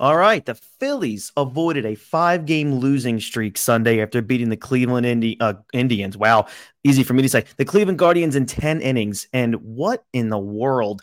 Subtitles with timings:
[0.00, 5.38] All right, the Phillies avoided a five-game losing streak Sunday after beating the Cleveland Indi-
[5.40, 6.16] uh, Indians.
[6.16, 6.46] Wow,
[6.84, 7.44] easy for me to say.
[7.58, 11.02] The Cleveland Guardians in ten innings, and what in the world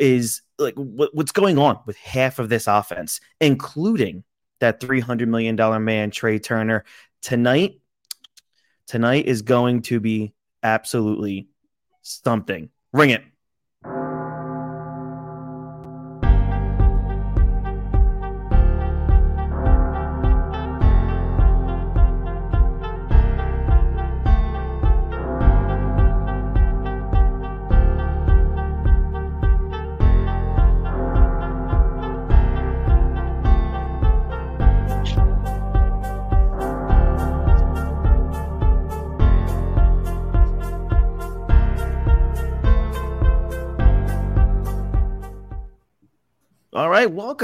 [0.00, 4.24] is like what, what's going on with half of this offense, including
[4.58, 6.84] that three hundred million dollar man Trea Turner
[7.22, 7.78] tonight?
[8.88, 11.46] Tonight is going to be absolutely
[12.02, 12.68] something.
[12.92, 13.22] Ring it.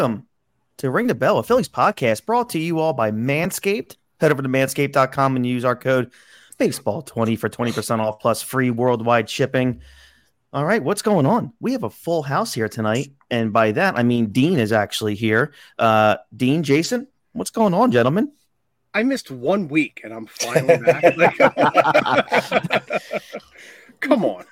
[0.00, 0.26] Welcome
[0.78, 3.96] to Ring the Bell, a Phillies podcast brought to you all by Manscaped.
[4.18, 6.10] Head over to manscaped.com and use our code
[6.58, 9.82] baseball20 for 20% off plus free worldwide shipping.
[10.54, 11.52] All right, what's going on?
[11.60, 13.12] We have a full house here tonight.
[13.30, 15.52] And by that, I mean Dean is actually here.
[15.78, 18.32] Uh, Dean, Jason, what's going on, gentlemen?
[18.94, 21.36] I missed one week and I'm finally back.
[24.00, 24.46] Come on.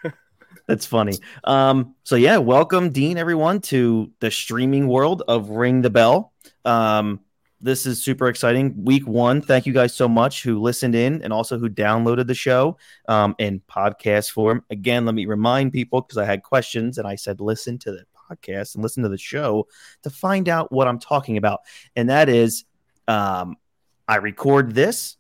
[0.69, 1.15] That's funny.
[1.45, 6.35] Um, so yeah, welcome, Dean, everyone, to the streaming world of Ring the Bell.
[6.67, 7.21] Um,
[7.61, 8.85] this is super exciting.
[8.85, 9.41] Week one.
[9.41, 12.77] Thank you guys so much who listened in and also who downloaded the show
[13.09, 14.63] um, in podcast form.
[14.71, 18.05] Again, let me remind people because I had questions and I said listen to the
[18.31, 19.67] podcast and listen to the show
[20.03, 21.61] to find out what I'm talking about.
[21.97, 22.65] And that is,
[23.09, 23.57] um,
[24.07, 25.18] I record this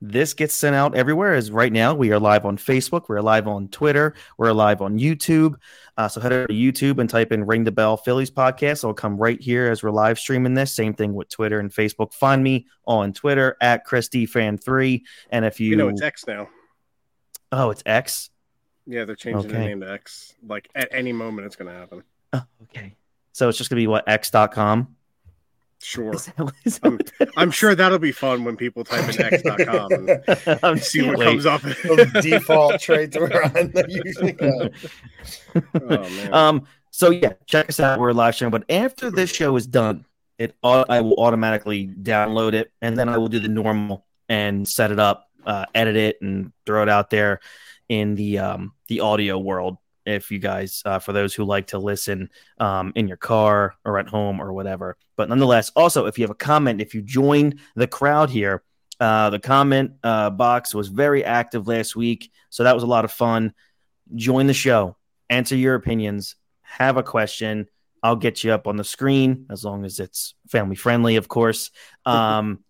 [0.00, 1.34] this gets sent out everywhere.
[1.34, 4.98] As right now we are live on facebook we're live on twitter we're live on
[4.98, 5.54] youtube.
[5.96, 8.78] Uh, so head over to youtube and type in ring the bell phillies podcast.
[8.78, 10.72] It'll come right here as we're live streaming this.
[10.72, 12.12] Same thing with twitter and facebook.
[12.12, 16.26] Find me on twitter at christy fan 3 and if you, You know, it's X
[16.26, 16.48] now.
[17.50, 18.30] oh it's x?
[18.86, 19.58] Yeah, they're changing Okay.
[19.66, 20.32] name to X.
[20.46, 22.02] Like at any moment, it's going to happen.
[22.32, 22.94] oh, okay.
[23.32, 24.96] So it's just gonna be what x.com
[25.80, 26.12] Sure.
[26.12, 29.92] Is that- is that I'm- I'm sure that'll be fun when people type in X.com
[29.92, 31.24] and I'm see what wait.
[31.26, 31.62] comes up.
[31.62, 34.70] Those default trades we're on that usually go.
[35.80, 36.34] oh, man.
[36.34, 38.00] Um, so yeah, check us out.
[38.00, 40.04] We're live streaming, but after this show is done,
[40.38, 44.66] it au- I will automatically download it, and then I will do the normal and
[44.68, 47.40] set it up, uh, edit it, and throw it out there
[47.88, 49.78] in the um the audio world.
[50.08, 53.98] If you guys, uh, for those who like to listen um, in your car or
[53.98, 57.60] at home or whatever, but nonetheless, also if you have a comment, if you join
[57.76, 58.62] the crowd here,
[59.00, 63.04] uh, the comment uh, box was very active last week, so that was a lot
[63.04, 63.52] of fun.
[64.14, 64.96] Join the show,
[65.28, 67.68] answer your opinions, have a question.
[68.02, 71.70] I'll get you up on the screen as long as it's family friendly, of course.
[72.06, 72.64] Um,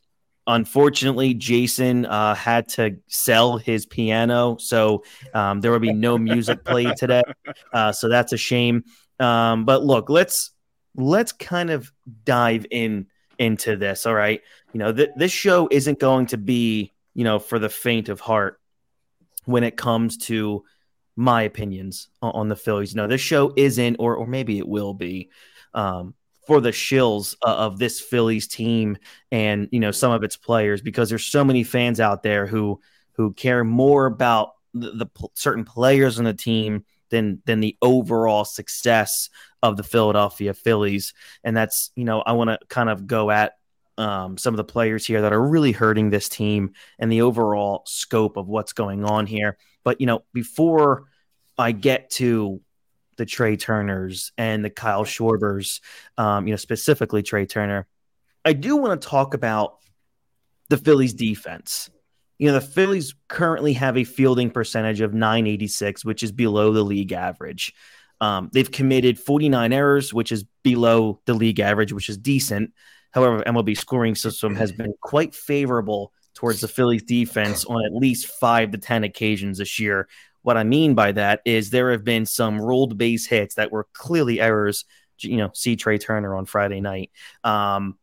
[0.49, 5.05] unfortunately, Jason uh, had to sell his piano, so
[5.35, 7.23] um, there will be no music played today.
[7.73, 8.83] Uh, so that's a shame.
[9.21, 10.53] Um, but look, let's
[10.95, 11.93] let's kind of
[12.25, 13.07] dive in
[13.39, 14.07] into this.
[14.07, 14.41] All right,
[14.73, 18.21] you know, th- this show isn't going to be you know for the faint of
[18.21, 18.61] heart
[19.45, 20.65] when it comes to
[21.17, 22.93] my opinions on, on the Phillies.
[22.93, 25.31] You know, this show isn't, or or maybe it will be,
[25.75, 26.15] um,
[26.49, 28.97] for the shills uh, of this Phillies team
[29.31, 32.81] and you know some of its players because there's so many fans out there who
[33.13, 37.77] who care more about the, the p- certain players on the team than than the
[37.83, 39.29] overall success
[39.63, 41.13] of the Philadelphia Phillies.
[41.45, 43.53] And that's you know I want to kind of go at
[43.99, 47.83] um, some of the players here that are really hurting this team and the overall
[47.85, 49.59] scope of what's going on here.
[49.85, 51.05] But you know, before
[51.59, 52.63] I get to
[53.19, 55.81] the Trea Turners and the Kyle Schwarbers,
[56.17, 57.87] um, you know, specifically Trea Turner,
[58.45, 59.79] I do want to talk about
[60.71, 61.91] the Phillies defense.
[62.39, 66.85] You know, the Phillies currently have a fielding percentage of 986, which is below the
[66.85, 67.75] league average.
[68.21, 72.73] Um, they've committed 49 errors, which is below the league average, which is decent.
[73.11, 78.27] However, MLB scoring system has been quite favorable towards the Phillies defense on at least
[78.27, 80.09] five to 10 occasions this year.
[80.43, 83.87] What I mean by that is there have been some rolled base hits that were
[83.93, 84.85] clearly errors.
[85.19, 87.11] You know, see Trea Turner on Friday night.
[87.43, 87.99] Um,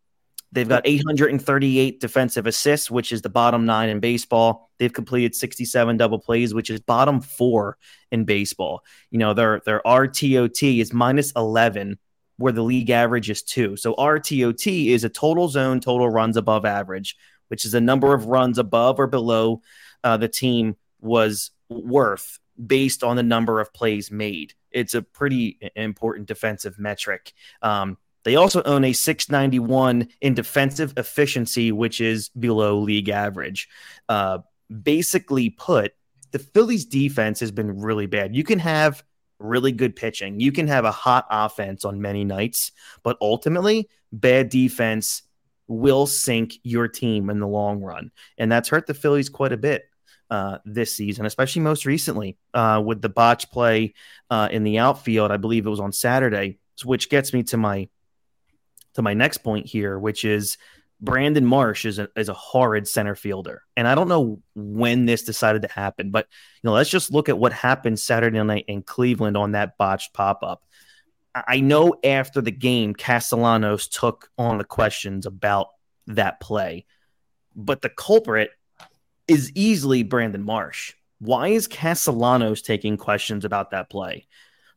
[0.52, 4.70] they've got 838 defensive assists, which is the bottom nine in baseball.
[4.80, 7.78] They've completed 67 double plays, which is bottom four
[8.12, 8.84] in baseball.
[9.12, 11.98] You know, their their RTOT is minus 11,
[12.38, 13.78] where the league average is two.
[13.78, 17.16] So RTOT is a total zone, total runs above average,
[17.48, 19.62] which is a number of runs above or below
[20.04, 24.54] uh, the team was worth based on the number of plays made.
[24.72, 27.34] It's a pretty important defensive metric.
[27.62, 33.70] Um, They also own a 691 in defensive efficiency, which is below league average.
[34.10, 34.40] Uh,
[34.82, 35.94] basically, put
[36.32, 38.36] the Phillies' defense has been really bad.
[38.36, 39.04] You can have
[39.40, 42.72] really good pitching, you can have a hot offense on many nights,
[43.04, 45.22] but ultimately, bad defense
[45.68, 48.12] will sink your team in the long run.
[48.38, 49.84] And that's hurt the Phillies quite a bit
[50.30, 53.94] uh, this season, especially most recently uh, with the botch play
[54.30, 55.32] uh, in the outfield.
[55.32, 57.90] I believe it was on Saturday, which gets me to my
[58.96, 60.58] to my next point here, which is
[61.02, 63.64] Brandon Marsh is a, is a horrid center fielder.
[63.76, 66.28] And I don't know when this decided to happen, but
[66.64, 70.14] you know, let's just look at what happened Saturday night in Cleveland on that botched
[70.14, 70.64] pop up.
[71.36, 75.68] I know after the game, Castellanos took on the questions about
[76.08, 76.86] that play,
[77.56, 78.52] but the culprit
[79.28, 80.94] is easily Brandon Marsh.
[81.20, 84.28] Why is Castellanos taking questions about that play?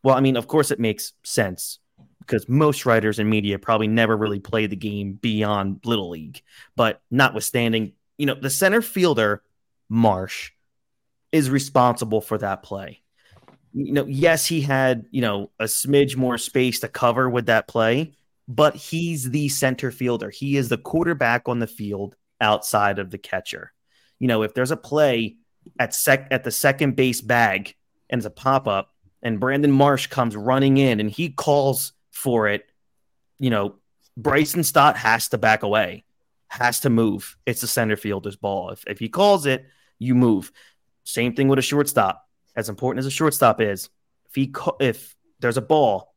[0.03, 1.79] Well, I mean, of course, it makes sense
[2.21, 6.43] because most writers and media probably never really play the game beyond Little League.
[6.77, 9.43] But notwithstanding, you know, the center fielder,
[9.89, 10.53] Marsh,
[11.33, 13.03] is responsible for that play
[13.73, 17.69] you know, yes, he had, you know, a smidge more space to cover with that
[17.69, 18.13] play,
[18.47, 20.31] but he's the center fielder.
[20.31, 23.73] He is the quarterback on the field outside of the catcher.
[24.19, 25.37] You know, if there's a play
[25.79, 27.75] at sec at the second base bag
[28.11, 32.49] and it's a pop up and Brandon Marsh comes running in and he calls for
[32.49, 32.67] it,
[33.39, 33.77] you know,
[34.17, 36.05] Bryson Stott has to back away,
[36.49, 37.37] has to move.
[37.47, 38.71] It's the center fielder's ball.
[38.71, 39.67] If, if he calls it,
[39.99, 40.51] you move.
[41.05, 42.29] Same thing with a shortstop
[42.59, 43.89] as important as a shortstop is,
[44.29, 46.13] if he if there's a ball,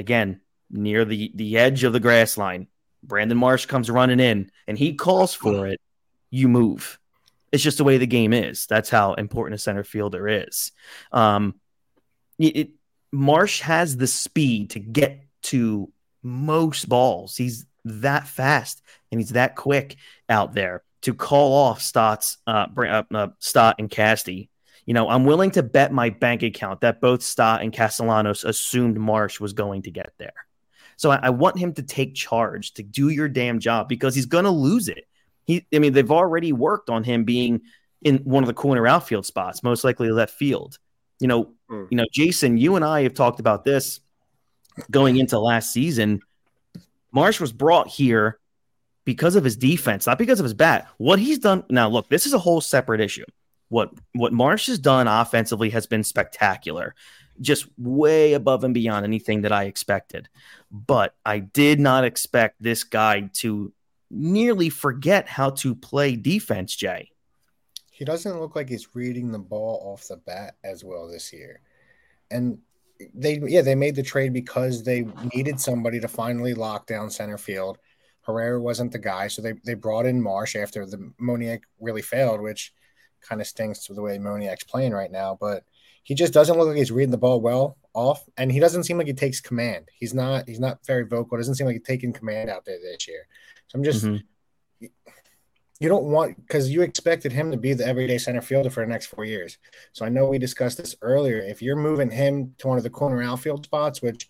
[0.00, 2.66] again near the the edge of the grass line,
[3.04, 5.80] Brandon Marsh comes running in and he calls for it,
[6.28, 6.98] you move.
[7.52, 8.66] It's just the way the game is.
[8.66, 10.72] That's how important a center fielder is.
[11.12, 11.54] Um,
[12.38, 12.70] it,
[13.12, 15.90] Marsh has the speed to get to
[16.22, 17.36] most balls.
[17.36, 19.96] He's that fast and he's that quick
[20.28, 24.48] out there to call off Stott's uh, uh, Stott and Casty
[24.86, 28.96] you know, I'm willing to bet my bank account that both Stott and Castellanos assumed
[28.96, 30.32] Marsh was going to get there.
[30.96, 34.26] So I, I want him to take charge, to do your damn job because he's
[34.26, 35.05] going to lose it.
[35.46, 37.62] He, I mean, they've already worked on him being
[38.02, 40.78] in one of the corner outfield spots, most likely left field.
[41.20, 41.86] You know, mm.
[41.90, 44.00] you know, Jason, you and I have talked about this
[44.90, 46.20] going into last season.
[47.12, 48.38] Marsh was brought here
[49.04, 50.88] because of his defense, not because of his bat.
[50.98, 53.24] What he's done now, look, this is a whole separate issue
[53.68, 56.94] what what Marsh has done offensively has been spectacular,
[57.40, 60.28] just way above and beyond anything that I expected.
[60.70, 63.72] But I did not expect this guy to
[64.10, 67.10] nearly forget how to play defense, Jay.
[67.90, 71.60] He doesn't look like he's reading the ball off the bat as well this year.
[72.30, 72.58] And
[73.14, 77.38] they yeah, they made the trade because they needed somebody to finally lock down center
[77.38, 77.78] field.
[78.22, 82.40] Herrera wasn't the guy, so they they brought in Marsh after the Moniak really failed,
[82.40, 82.72] which–
[83.26, 85.64] kind of stinks to the way Moniak's playing right now, but
[86.02, 88.98] he just doesn't look like he's reading the ball well off, and he doesn't seem
[88.98, 89.88] like he takes command.
[89.98, 91.38] He's not he's not very vocal.
[91.38, 93.26] Doesn't seem like he's taking command out there this year.
[93.68, 94.86] So I'm just mm-hmm.
[95.80, 98.90] you don't want because you expected him to be the everyday center fielder for the
[98.90, 99.56] next four years.
[99.92, 101.38] So I know we discussed this earlier.
[101.38, 104.28] If you're moving him to one of the corner outfield spots, which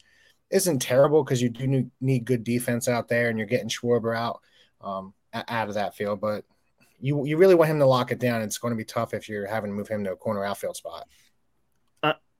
[0.51, 4.41] isn't terrible because you do need good defense out there, and you're getting Schwarber out
[4.81, 6.45] um, out of that field, but
[7.00, 8.43] you you really want him to lock it down.
[8.43, 10.76] It's going to be tough if you're having to move him to a corner outfield
[10.76, 11.09] spot.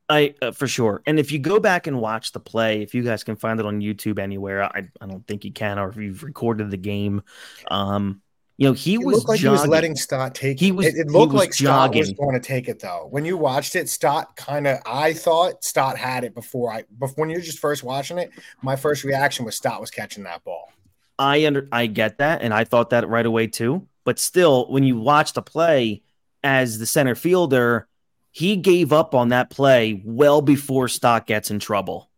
[0.09, 1.03] I uh, for sure.
[1.07, 3.67] And if you go back and watch the play, if you guys can find it
[3.67, 7.23] on YouTube anywhere, I, I don't think you can, or if you've recorded the game,
[7.71, 8.23] um,
[8.57, 9.59] you know he it was like jogging.
[9.59, 10.61] he was letting Stott take.
[10.61, 10.87] He was.
[10.87, 12.05] It, it looked was like jogging.
[12.05, 13.09] Stott was going to take it though.
[13.11, 14.79] When you watched it, Stott kind of.
[14.87, 16.85] I thought Stott had it before I.
[16.99, 18.31] Before when you're just first watching it,
[18.63, 20.73] my first reaction was Stott was catching that ball.
[21.19, 23.87] I under I get that, and I thought that right away too.
[24.05, 26.03] But still, when you watch the play
[26.45, 27.89] as the center fielder,
[28.37, 32.11] he gave up on that play well before Stott gets in trouble.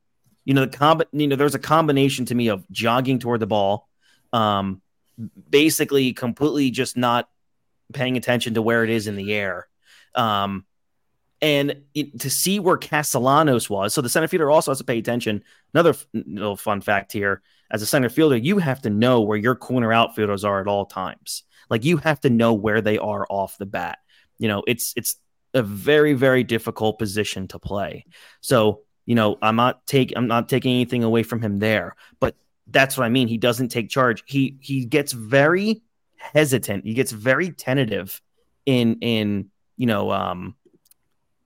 [0.44, 3.46] You know, the comb- you know, there's a combination to me of jogging toward the
[3.46, 3.88] ball,
[4.32, 4.82] um,
[5.48, 7.28] basically completely just not
[7.92, 9.68] paying attention to where it is in the air.
[10.16, 10.66] Um,
[11.40, 14.98] and it, to see where Castellanos was, so the center fielder also has to pay
[14.98, 15.44] attention.
[15.72, 19.38] Another f- little fun fact here: as a center fielder, you have to know where
[19.38, 21.44] your corner outfielders are at all times.
[21.70, 23.98] Like you have to know where they are off the bat.
[24.40, 25.14] You know, it's it's
[25.55, 28.05] a very very difficult position to play.
[28.40, 32.35] So, you know, I'm not take I'm not taking anything away from him there, but
[32.67, 33.28] that's what I mean.
[33.28, 34.23] He doesn't take charge.
[34.26, 35.83] He he gets very
[36.17, 36.85] hesitant.
[36.85, 38.21] He gets very tentative
[38.67, 40.55] in in, you know, um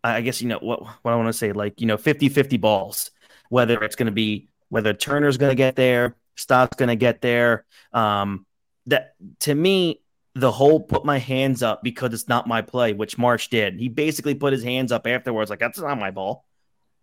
[0.05, 3.11] I guess you know what what I want to say like, you know, 50-50 balls,
[3.49, 7.21] whether it's going to be whether Turner's going to get there, Stott's going to get
[7.21, 7.65] there.
[7.93, 8.47] Um,
[8.87, 10.02] that to me,
[10.35, 13.79] the whole put my hands up because it's not my play, which Marsh did.
[13.79, 16.47] He basically put his hands up afterwards, like that's not my ball.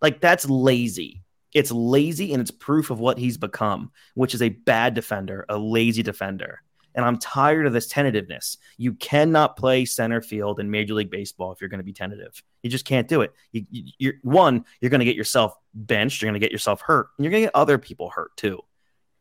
[0.02, 1.22] Like that's lazy.
[1.52, 5.58] It's lazy and it's proof of what he's become, which is a bad defender, a
[5.58, 6.62] lazy defender.
[6.94, 8.56] And I'm tired of this tentativeness.
[8.76, 12.42] You cannot play center field in Major League Baseball if you're going to be tentative.
[12.62, 13.32] You just can't do it.
[13.52, 16.20] You, you, are one, you're going to get yourself benched.
[16.20, 18.60] You're going to get yourself hurt, and you're going to get other people hurt too.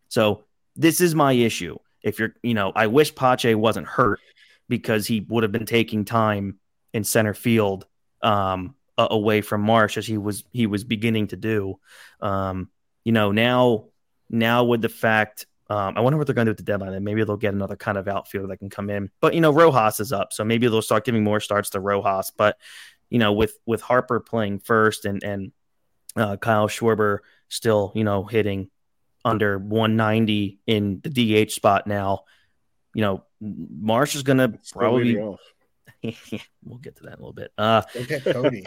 [0.08, 1.78] So this is my issue.
[2.04, 4.20] If you're, you know, I wish Pache wasn't hurt
[4.68, 6.60] because he would have been taking time
[6.94, 7.86] in center field
[8.22, 11.80] um, away from Marsh as he was he was beginning to do.
[12.22, 12.70] Um,
[13.04, 13.86] you know, now
[14.30, 16.94] now with the fact um, I wonder what they're going to do at the deadline.
[16.94, 19.12] And maybe they'll get another kind of outfielder that can come in.
[19.22, 22.32] But you know, Rojas is up, so maybe they'll start giving more starts to Rojas.
[22.36, 22.58] But
[23.10, 25.52] you know, with with Harper playing first and and
[26.16, 28.72] uh, Kyle Schwarber still, you know, hitting
[29.26, 32.24] under 190 in the DH spot now,
[32.94, 35.16] you know, Marsh is going to probably.
[36.64, 37.52] we'll get to that in a little bit.
[37.58, 37.82] Uh,
[38.24, 38.66] Cody.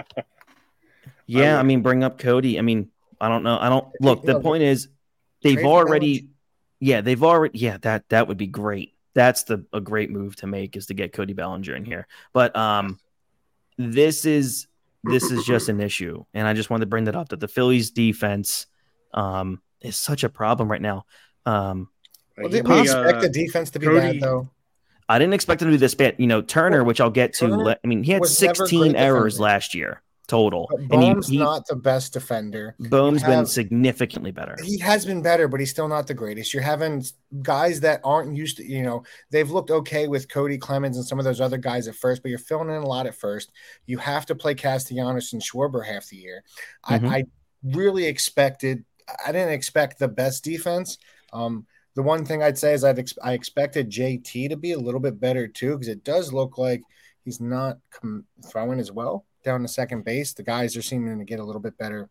[1.26, 2.58] yeah, I, I, mean, bring up Cody.
[2.58, 2.90] I mean,
[3.20, 3.58] I don't know.
[3.58, 4.22] I don't look.
[4.22, 4.88] The point is,
[5.42, 6.28] they've already
[6.82, 8.94] yeah, they've already yeah, that that would be great.
[9.14, 12.08] That's the a great move to make is to get Cody Bellinger in here.
[12.32, 12.98] But um
[13.78, 14.66] this is
[15.04, 16.24] this is just an issue.
[16.34, 18.66] And I just wanted to bring that up that the Phillies defense
[19.14, 21.04] um is such a problem right now.
[21.46, 21.88] Um
[22.36, 24.50] well, did we expect uh, the defense to be Cody, bad though?
[25.08, 26.16] I didn't expect them to do this bad.
[26.18, 27.48] You know, Turner, which I'll get to.
[27.48, 30.70] Turner I mean, he had 16 errors last year total.
[30.88, 32.74] Bohm's he, he, not the best defender.
[32.80, 34.56] Bohm's been significantly better.
[34.64, 36.54] He has been better, but he's still not the greatest.
[36.54, 37.04] You're having
[37.42, 41.18] guys that aren't used to, you know, they've looked okay with Cody Clemens and some
[41.18, 43.52] of those other guys at first, but you're filling in a lot at first.
[43.84, 46.44] You have to play Castellanos and Schwarber half the year.
[46.88, 47.06] Mm-hmm.
[47.06, 47.24] I, I,
[47.64, 48.84] really expected,
[49.26, 50.98] I didn't expect the best defense.
[51.32, 54.78] Um, the one thing I'd say is I'd ex- I expected JT to be a
[54.78, 56.82] little bit better too, because it does look like
[57.24, 60.32] he's not com- throwing as well down to second base.
[60.32, 62.08] The guys are seeming to get a little bit better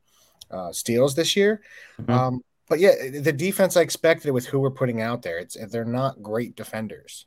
[0.52, 1.62] uh, steals this year.
[2.02, 2.12] Mm-hmm.
[2.12, 5.84] Um, but yeah, the defense I expected with who we're putting out there, it's they're
[5.84, 7.26] not great defenders.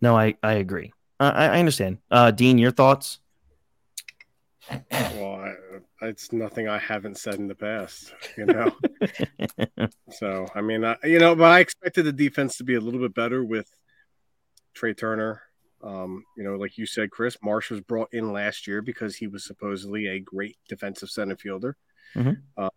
[0.00, 0.92] No, I I agree.
[1.18, 1.98] Uh, I, I understand.
[2.10, 3.20] Uh, Dean, your thoughts?
[4.70, 5.54] Well, I,
[6.02, 8.70] it's nothing I haven't said in the past, you know.
[10.10, 13.00] so I mean, I, you know, but I expected the defense to be a little
[13.00, 13.68] bit better with
[14.74, 15.42] Trea Turner
[15.82, 19.26] um, you know, like you said, Chris Marsh was brought in last year because he
[19.26, 21.76] was supposedly a great defensive center fielder.
[22.14, 22.32] Mm-hmm.
[22.56, 22.70] Uh,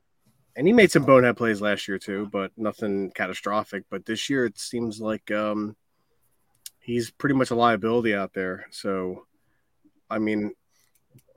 [0.55, 3.85] and he made some bonehead plays last year too, but nothing catastrophic.
[3.89, 5.75] But this year, it seems like um,
[6.79, 8.67] he's pretty much a liability out there.
[8.71, 9.25] So,
[10.09, 10.53] I mean,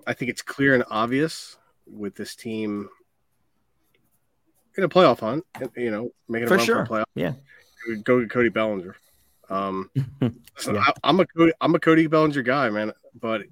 [0.07, 2.89] I think it's clear and obvious with this team
[4.77, 5.45] in a playoff hunt.
[5.77, 6.87] You know, making a for run sure.
[6.87, 7.05] for a playoff.
[7.15, 7.33] Yeah,
[8.05, 8.97] go to Cody Bellinger.
[9.49, 9.91] Um,
[10.57, 10.85] so yeah.
[11.03, 12.93] I, am a Cody, I'm a Cody Bellinger guy, man.
[13.21, 13.43] But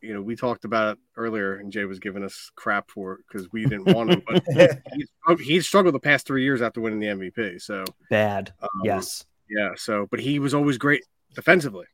[0.00, 3.20] you know, we talked about it earlier, and Jay was giving us crap for it
[3.26, 4.22] because we didn't want him.
[4.28, 4.44] But
[4.94, 7.60] he, he struggled the past three years after winning the MVP.
[7.62, 8.52] So bad.
[8.60, 9.24] Um, yes.
[9.48, 9.70] Yeah.
[9.76, 11.86] So, but he was always great defensively.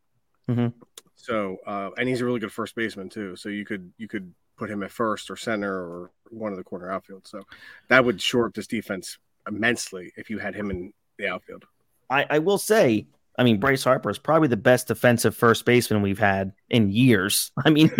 [0.48, 0.68] Mm-hmm.
[1.14, 3.36] So, uh, and he's a really good first baseman too.
[3.36, 6.64] So you could you could put him at first or center or one of the
[6.64, 7.26] corner outfield.
[7.26, 7.42] So
[7.88, 11.64] that would shore up this defense immensely if you had him in the outfield.
[12.10, 13.06] I, I will say
[13.38, 17.52] I mean, Bryce Harper is probably the best defensive first baseman we've had in years.
[17.64, 17.90] I mean,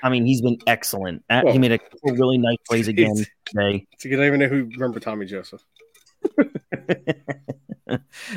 [0.00, 1.24] I mean, he's been excellent.
[1.28, 3.88] Well, he made a couple really nice plays again today.
[3.92, 4.20] It's good.
[4.20, 5.64] I even know who remember Tommy Joseph.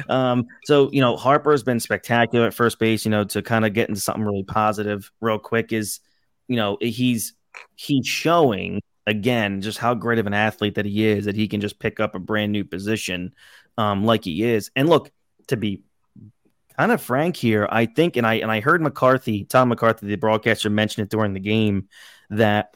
[0.09, 3.05] um, so you know, Harper's been spectacular at first base.
[3.05, 5.99] You know, to kind of get into something really positive, real quick is,
[6.47, 7.33] you know, he's
[7.75, 11.61] he's showing again just how great of an athlete that he is that he can
[11.61, 13.33] just pick up a brand new position
[13.77, 14.69] um, like he is.
[14.75, 15.11] And look,
[15.47, 15.83] to be
[16.77, 20.15] kind of frank here, I think, and I and I heard McCarthy, Tom McCarthy, the
[20.15, 21.87] broadcaster, mention it during the game
[22.29, 22.75] that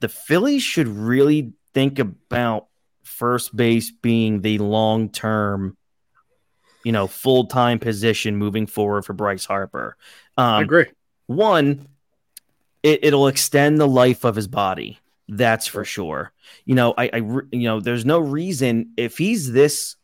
[0.00, 2.66] the Phillies should really think about
[3.02, 5.76] first base being the long term,
[6.84, 9.96] you know, full time position moving forward for Bryce Harper.
[10.36, 10.86] Um, I agree.
[11.26, 11.88] One,
[12.84, 15.00] it, it'll extend the life of his body.
[15.26, 16.32] That's for sure.
[16.66, 19.96] You know, I, I, you know, there's no reason if he's this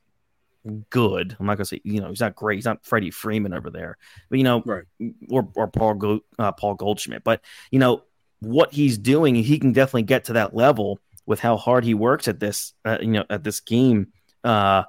[0.88, 1.36] good.
[1.38, 2.56] I'm not gonna say you know he's not great.
[2.56, 3.98] He's not Freddie Freeman over there,
[4.30, 4.84] but you know, right.
[5.28, 7.22] or or Paul Go, uh, Paul Goldschmidt.
[7.22, 8.02] But you know
[8.40, 12.28] what he's doing, he can definitely get to that level with how hard he works
[12.28, 12.72] at this.
[12.84, 14.08] Uh, you know, at this game.
[14.42, 14.84] Uh,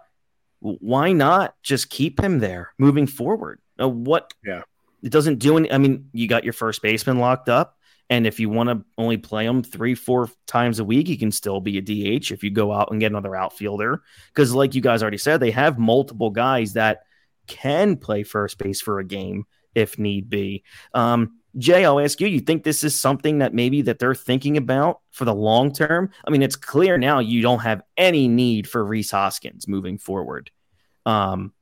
[0.59, 3.59] why not just keep him there moving forward?
[3.81, 4.33] Uh, what?
[4.45, 4.61] Yeah,
[5.03, 5.69] it doesn't do any.
[5.69, 7.77] I mean, you got your first baseman locked up.
[8.11, 11.31] And if you want to only play him three, four times a week, he can
[11.31, 14.03] still be a DH if you go out and get another outfielder.
[14.27, 17.03] Because, like you guys already said, they have multiple guys that
[17.47, 20.65] can play first base for a game if need be.
[20.93, 24.57] Um, Jay, I'll ask you, you think this is something that maybe that they're thinking
[24.57, 26.11] about for the long term?
[26.27, 30.51] I mean, it's clear now you don't have any need for Rhys Hoskins moving forward.
[31.05, 31.53] Um,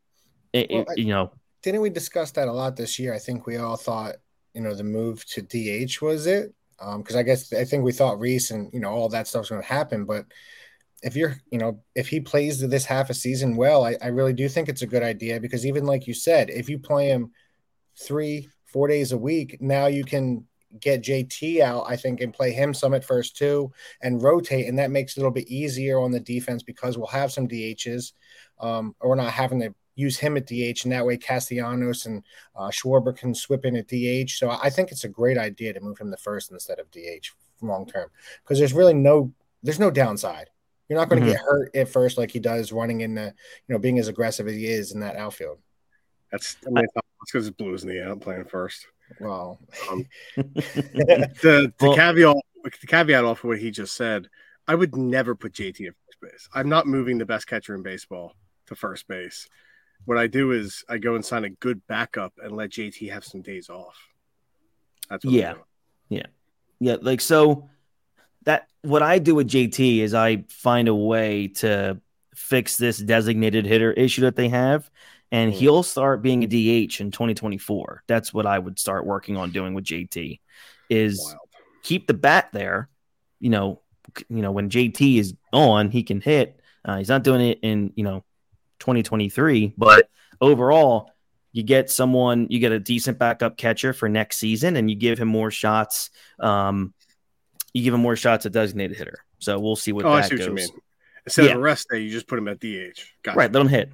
[0.52, 3.14] it, well, it, you know, didn't we discuss that a lot this year?
[3.14, 4.16] I think we all thought
[4.54, 6.54] you know the move to DH was it?
[6.78, 9.50] Because um, I guess I think we thought Rhys and you know all that stuff's
[9.50, 10.26] going to happen, but
[11.02, 14.34] if you're you know if he plays this half a season well, I, I really
[14.34, 17.32] do think it's a good idea because even like you said, if you play him
[17.98, 20.46] three four days a week, now you can
[20.80, 24.78] get JT out, I think, and play him some at first too, and rotate, and
[24.78, 28.14] that makes it a little bit easier on the defense because we'll have some DHs,
[28.60, 32.24] um, or we're not having to use him at DH, and that way Castellanos and
[32.56, 34.32] uh, Schwarber can swip in at DH.
[34.32, 37.28] So I think it's a great idea to move him to first instead of DH
[37.62, 38.10] long term
[38.42, 40.50] because there's really no there's no downside.
[40.88, 41.36] You're not going to mm-hmm.
[41.36, 43.34] get hurt at first like he does running in the
[43.68, 45.60] you know being as aggressive as he is in that outfield.
[46.32, 46.86] That's I mean,
[47.20, 48.86] because it's Blues in the end playing first.
[49.20, 54.30] Well, um, the, the well, caveat the caveat off of what he just said,
[54.68, 56.50] I would never put JT at first base.
[56.54, 58.36] I'm not moving the best catcher in baseball
[58.68, 59.48] to first base
[60.06, 63.24] what I do is I go and sign a good backup and let JT have
[63.24, 63.98] some days off.
[65.10, 65.56] That's yeah,
[66.10, 66.28] yeah,
[66.80, 66.98] yeah.
[67.02, 67.70] Like so,
[68.46, 72.00] that what I do with JT is I find a way to
[72.36, 74.90] fix this designated hitter issue that they have,
[75.32, 75.60] and mm-hmm.
[75.60, 78.04] he'll start being a DH in 2024.
[78.08, 80.40] That's what I would start working on doing with JT.
[80.90, 81.40] Is Wild.
[81.84, 82.90] keep the bat there.
[83.40, 83.82] You know,
[84.30, 86.60] you know when JT is on, he can hit.
[86.86, 88.24] Uh, he's not doing it in you know
[88.80, 89.74] 2023.
[89.78, 90.10] But
[90.42, 91.12] overall,
[91.52, 95.20] you get someone, you get a decent backup catcher for next season, and you give
[95.20, 96.10] him more shots.
[96.40, 96.94] Um,
[97.74, 99.20] you give him more shots at designated hitter.
[99.40, 100.06] So we'll see what.
[100.06, 100.50] Oh, I see goes.
[100.50, 100.82] what you mean.
[101.26, 101.52] Instead yeah.
[101.52, 103.00] of a rest day, you just put him at DH.
[103.24, 103.38] Gotcha.
[103.38, 103.92] Right, let him hit.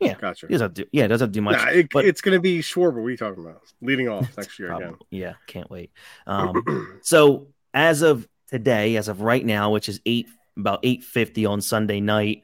[0.00, 0.46] Yeah, gotcha.
[0.46, 1.56] He doesn't do, yeah, it doesn't do much.
[1.56, 3.00] Nah, it, but, it's going to be Schwarber.
[3.00, 3.62] What are you talking about?
[3.80, 4.98] Leading off next year probably, again.
[5.10, 5.90] Yeah, can't wait.
[6.26, 11.60] Um, so as of today, as of right now, which is eight about 850 on
[11.60, 12.42] Sunday night.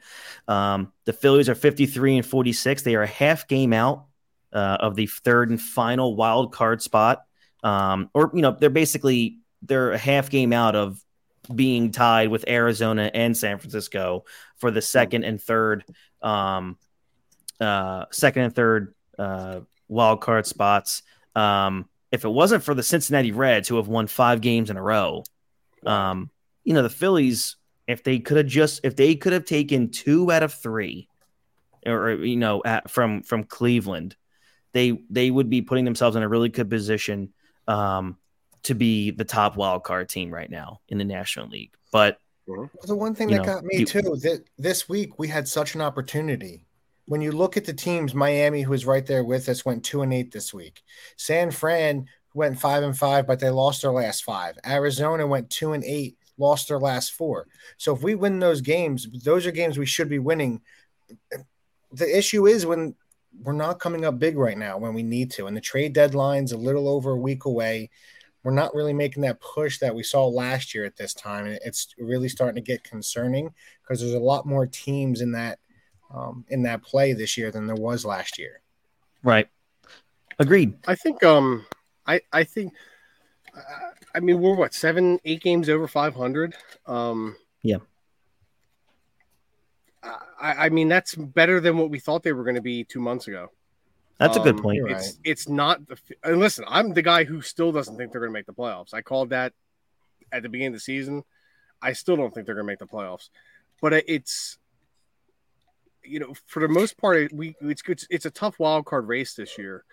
[0.49, 2.83] Um, the Phillies are 53 and 46.
[2.83, 4.07] They are a half game out
[4.53, 7.25] uh, of the third and final wild card spot.
[7.63, 11.03] Um, or, you know, they're basically they're a half game out of
[11.55, 14.25] being tied with Arizona and San Francisco
[14.57, 15.85] for the second and third
[16.23, 16.79] um,
[17.61, 21.03] uh, second and third uh, wild card spots.
[21.35, 24.83] Um, if it wasn't for the Cincinnati Reds, who have won five games in a
[24.83, 25.25] row,
[25.85, 26.31] um,
[26.63, 30.31] you know, the Phillies if they could have just if they could have taken two
[30.31, 31.09] out of three
[31.87, 34.17] or you know at, from from cleveland
[34.75, 37.33] they they would be putting themselves in a really good position
[37.67, 38.19] um,
[38.65, 41.73] to be the top wild card team right now in the national league.
[41.93, 45.49] But the one thing that know, got me you, too that this week we had
[45.49, 46.67] such an opportunity.
[47.07, 50.03] When you look at the teams miami who was right there with us went two
[50.03, 50.83] and eight this week.
[51.17, 54.59] San fran went five and five but they lost their last five.
[54.67, 57.47] Arizona went two and eight lost their last four.
[57.77, 60.61] So if we win those games, those are games we should be winning.
[61.93, 62.95] The issue is when
[63.43, 66.53] we're not coming up big right now when we need to, and the trade deadline's
[66.53, 67.91] a little over a week away.
[68.43, 71.59] We're not really making that push that we saw last year at this time, and
[71.65, 75.59] it's really starting to get concerning because there's a lot more teams in that
[76.13, 78.61] um, in that play this year than there was last year.
[79.23, 79.49] Right.
[80.39, 80.75] Agreed.
[80.87, 81.23] I think.
[81.23, 81.65] Um.
[82.07, 82.75] I I think.
[84.15, 86.55] I mean, we're what seven, eight games over five hundred.
[86.87, 87.79] Um, yeah.
[90.41, 93.01] I, I, mean, that's better than what we thought they were going to be two
[93.01, 93.51] months ago.
[94.19, 94.83] That's a good um, point.
[94.91, 95.17] It's right.
[95.25, 95.99] it's not the.
[96.23, 98.95] And listen, I'm the guy who still doesn't think they're going to make the playoffs.
[98.95, 99.53] I called that
[100.31, 101.25] at the beginning of the season.
[101.83, 103.31] I still don't think they're going to make the playoffs,
[103.81, 104.59] but it's
[106.05, 109.35] you know for the most part we it's it's, it's a tough wild card race
[109.35, 109.85] this year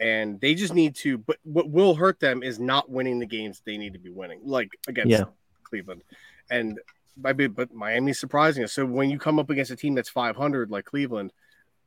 [0.00, 1.18] and they just need to.
[1.18, 4.40] But what will hurt them is not winning the games they need to be winning,
[4.44, 5.24] like against yeah.
[5.62, 6.02] Cleveland,
[6.50, 6.80] and
[7.24, 8.72] I mean, but Miami's surprising us.
[8.72, 11.32] So when you come up against a team that's 500 like Cleveland,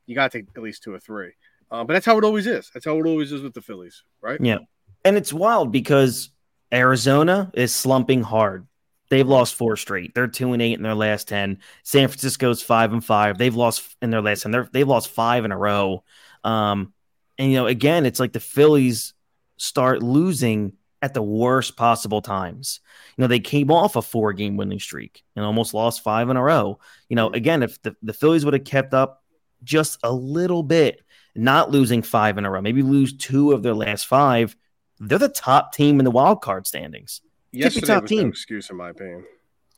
[0.06, 1.32] you got to take at least two or three.
[1.70, 2.70] Uh, but that's how it always is.
[2.72, 4.40] That's how it always is with the Phillies, right?
[4.40, 4.58] Yeah,
[5.04, 6.30] and it's wild because
[6.72, 8.66] Arizona is slumping hard.
[9.10, 10.14] They've lost four straight.
[10.14, 11.58] They're two and eight in their last ten.
[11.82, 13.38] San Francisco's five and five.
[13.38, 14.52] They've lost in their last ten.
[14.52, 16.04] They're, they've lost five in a row.
[16.44, 16.92] Um,
[17.38, 19.14] and you know, again, it's like the Phillies
[19.56, 22.80] start losing at the worst possible times.
[23.16, 26.36] You know, they came off a four game winning streak and almost lost five in
[26.36, 26.78] a row.
[27.08, 29.22] You know, again, if the, the Phillies would have kept up
[29.62, 31.02] just a little bit,
[31.34, 34.56] not losing five in a row, maybe lose two of their last five,
[34.98, 37.20] they're the top team in the wild card standings.
[37.52, 38.22] Yesterday top was team.
[38.22, 39.24] no excuse in my opinion.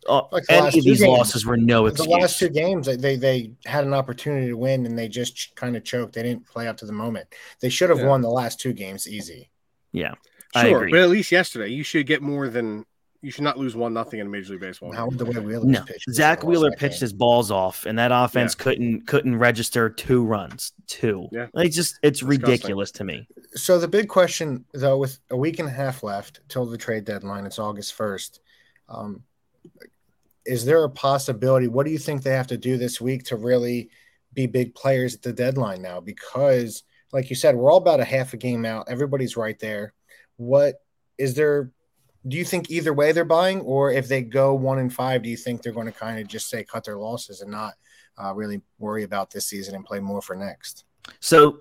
[0.08, 1.18] Oh, Like the any of these games.
[1.18, 4.86] losses were no The last two games, they, they they had an opportunity to win
[4.86, 6.14] and they just kind of choked.
[6.14, 7.26] They didn't play up to the moment.
[7.60, 8.06] They should have Yeah.
[8.08, 9.50] won the last two games easy.
[9.92, 10.14] yeah,
[10.54, 10.90] I Sure, agree.
[10.92, 12.84] but at least yesterday you should get more than
[13.22, 14.92] you should not lose one nothing in Major League Baseball.
[14.92, 16.08] How the way Wheeler No, pitched?
[16.12, 17.00] Zack Wheeler pitched game.
[17.00, 20.72] his balls off, and that offense couldn't couldn't register two runs.
[20.86, 21.26] Two.
[21.32, 21.46] Yeah.
[21.52, 22.28] Like just it's Disgusting.
[22.28, 23.26] ridiculous to me.
[23.54, 27.04] So the big question, though, with a week and a half left till the trade
[27.04, 28.40] deadline, it's August first.
[28.88, 29.22] Um,
[30.46, 31.68] is there a possibility?
[31.68, 33.90] What do you think they have to do this week to really
[34.32, 36.00] be big players at the deadline now?
[36.00, 36.82] Because,
[37.12, 38.88] like you said, we're all about a half a game out.
[38.88, 39.92] Everybody's right there.
[40.36, 40.82] What
[41.18, 41.70] is there?
[42.28, 45.28] Do you think either way they're buying, or if they go one and five, do
[45.28, 47.74] you think they're going to kind of just say cut their losses and not
[48.22, 50.84] uh, really worry about this season and play more for next?
[51.20, 51.60] So,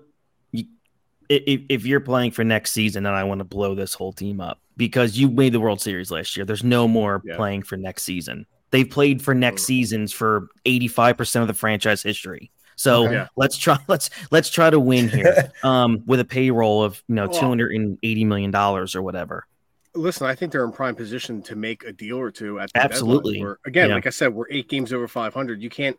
[1.28, 4.40] if, if you're playing for next season, then I want to blow this whole team
[4.40, 6.44] up because you made the World Series last year.
[6.44, 7.36] There's no more Yeah.
[7.36, 8.46] playing for next season.
[8.70, 12.50] They've played for next seasons for 85% of the franchise history.
[12.74, 13.14] So Okay.
[13.14, 13.28] Yeah.
[13.36, 17.28] let's try let's let's try to win here um, with a payroll of you know
[17.28, 19.46] Well- 280 million dollars or whatever.
[19.94, 22.82] Listen, I think they're in prime position to make a deal or two at the
[22.82, 23.34] Absolutely.
[23.36, 23.46] deadline.
[23.46, 23.94] Where, again, Yeah.
[23.94, 25.62] like I said, we're eight games over 500.
[25.62, 25.98] You can't,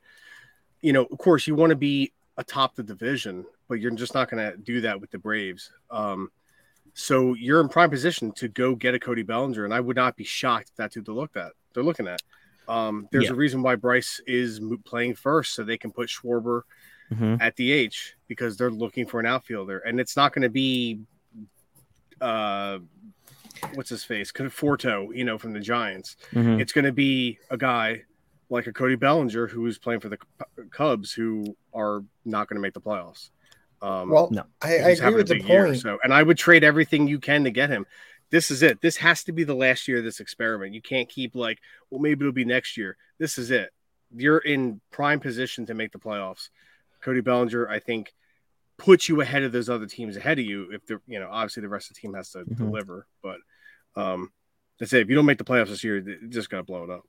[0.81, 4.29] you know, of course, you want to be atop the division, but you're just not
[4.29, 5.71] going to do that with the Braves.
[5.89, 6.29] Um,
[6.93, 10.15] so you're in prime position to go get a Cody Bellinger, and I would not
[10.15, 11.53] be shocked if that's who they looked at.
[11.73, 12.21] They're looking at.
[12.67, 13.31] Um, there's Yeah.
[13.31, 16.63] a reason why Bryce is playing first, so they can put Schwarber
[17.11, 17.39] Mhm.
[17.41, 20.99] at H because they're looking for an outfielder, and it's not going to be,
[22.21, 22.79] uh,
[23.73, 26.17] what's his face, Conforto, you know, from the Giants.
[26.31, 26.59] Mhm.
[26.59, 28.03] It's going to be a guy
[28.49, 30.17] like a Cody Bellinger who is playing for the
[30.71, 33.29] Cubs, who are not going to make the playoffs.
[33.81, 34.43] Um, Well, No.
[34.61, 35.79] I, I he's agree with the big year, point.
[35.79, 37.85] so, and I would trade everything you can to get him.
[38.29, 38.81] This is it.
[38.81, 40.73] This has to be the last year of this experiment.
[40.73, 41.59] You can't keep like,
[41.89, 42.97] well, maybe it'll be next year.
[43.19, 43.69] This is it.
[44.15, 46.49] You're in prime position to make the playoffs.
[47.01, 48.13] Cody Bellinger, I think,
[48.77, 50.69] puts you ahead of those other teams ahead of you.
[50.71, 52.57] If they're, you know, obviously the rest of the team has to Mhm.
[52.57, 53.37] deliver, but
[53.95, 54.31] um,
[54.79, 55.01] that's it.
[55.01, 57.03] If you don't make the playoffs this year, it's just gonna blow it up.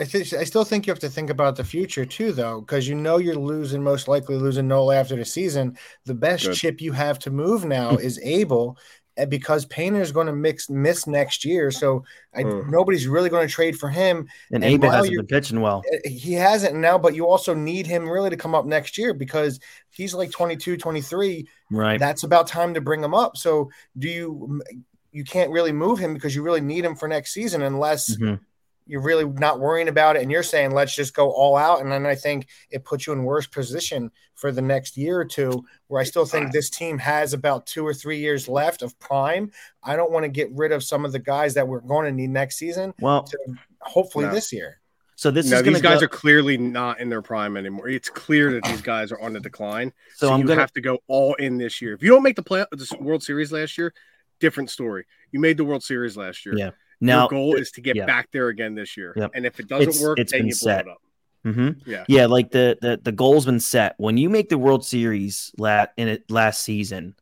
[0.00, 2.88] I, th- I still think you have to think about the future too, though, because
[2.88, 5.76] you know you're losing, most likely losing Nola after the season.
[6.06, 6.54] The best Good.
[6.56, 8.78] chip you have to move now is Abel,
[9.18, 12.04] and because is going to mix miss next year, so
[12.34, 12.70] I, Hmm.
[12.70, 14.28] nobody's really going to trade for him.
[14.50, 15.82] And, And Abel hasn't been pitching well.
[15.92, 19.12] Uh, He hasn't now, but you also need him really to come up next year
[19.12, 19.58] because
[19.90, 21.46] he's like 22, 23.
[21.70, 21.98] Right.
[21.98, 23.36] That's about time to bring him up.
[23.36, 24.62] So do you?
[25.10, 28.40] You can't really move him because you really need him for next season unless Mhm.
[28.88, 31.92] You're really not worrying about it and you're saying let's just go all out and
[31.92, 35.64] then i think it puts you in worse position for the next year or two
[35.86, 39.50] where i still think this team has about two or three years left of prime
[39.84, 42.12] i don't want to get rid of some of the guys that we're going to
[42.12, 43.38] need next season Well, to
[43.80, 44.32] hopefully No.
[44.32, 44.80] this year
[45.18, 47.88] so this no, is these guys go, are clearly not in their prime anymore.
[47.88, 49.92] It's clear that these guys are on the decline.
[50.14, 51.92] so, So, I'm you going to have to go all in this year.
[51.92, 53.92] If you don't make the play the World Series last year,
[54.38, 55.06] different story.
[55.32, 56.56] You made the World Series last year.
[56.56, 56.70] Yeah.
[57.00, 58.06] Now Your goal is to get yeah.
[58.06, 59.12] back there again this year.
[59.16, 59.30] Yep.
[59.34, 60.86] And if it doesn't It's- work, it's then been you blow set.
[60.86, 60.98] it up.
[61.46, 61.80] Mhm.
[61.86, 62.04] Yeah.
[62.08, 63.94] Yeah, like the the the goal's been set.
[63.98, 67.14] When you make the World Series lat in it last season,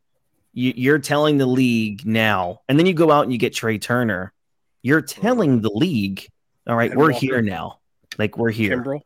[0.53, 3.77] you, you're telling the league now, and then you go out and you get Trea
[3.77, 4.33] Turner.
[4.81, 6.27] You're telling the league,
[6.65, 7.25] all right, And we're Walker.
[7.25, 7.79] here now.
[8.17, 8.77] Like we're here.
[8.81, 9.01] Kimbrel.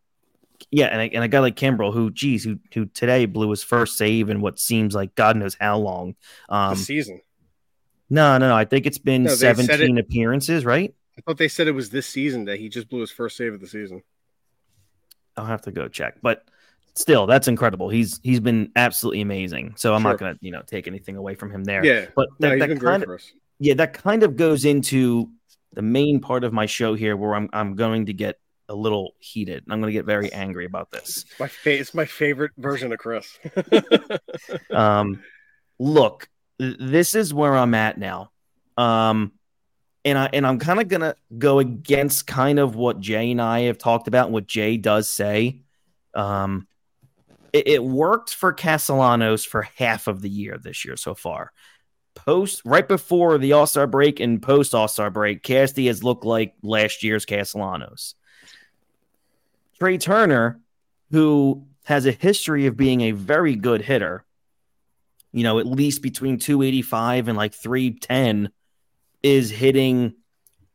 [0.69, 3.63] Yeah, and a, and a guy like Kimbrel, who, geez, who who today blew his
[3.63, 6.15] first save in what seems like God knows how long.
[6.47, 7.19] Um, the season.
[8.12, 8.56] No, no, no.
[8.56, 10.93] I think it's been No, they said it- 17 appearances, right?
[11.17, 13.54] I thought they said it was this season that he just blew his first save
[13.54, 14.04] of the season.
[15.36, 16.45] I'll have to go check, but
[16.93, 17.89] still, that's incredible.
[17.89, 19.74] He's he's been absolutely amazing.
[19.78, 21.84] So I'm not gonna you know take anything away from him there.
[21.86, 22.06] Yeah.
[22.15, 23.21] But that, he's that kind of
[23.60, 25.30] yeah, that kind of goes into
[25.74, 29.15] the main part of my show here, where I'm I'm going to get a little
[29.19, 29.63] heated.
[29.69, 31.26] I'm going to get very angry about this.
[31.39, 33.38] My fa- it's my favorite version of Chris.
[34.71, 35.24] Um,
[35.80, 36.30] look,
[36.62, 38.32] this is where I'm at now.
[38.78, 39.32] Um,
[40.06, 43.62] and I and I'm kind of gonna go against kind of what Jay and I
[43.62, 45.62] have talked about, and what Jay does say.
[46.13, 46.67] Um,
[47.54, 51.52] it, it worked for Castellanos for half of the year this year so far.
[52.13, 56.26] Post right before the All Star break and post All Star break, Casty has looked
[56.26, 58.15] like last year's Castellanos.
[59.80, 60.60] Trea Turner,
[61.12, 64.26] who has a history of being a very good hitter,
[65.32, 68.52] you know, at least between 285 and like 310,
[69.24, 70.15] is hitting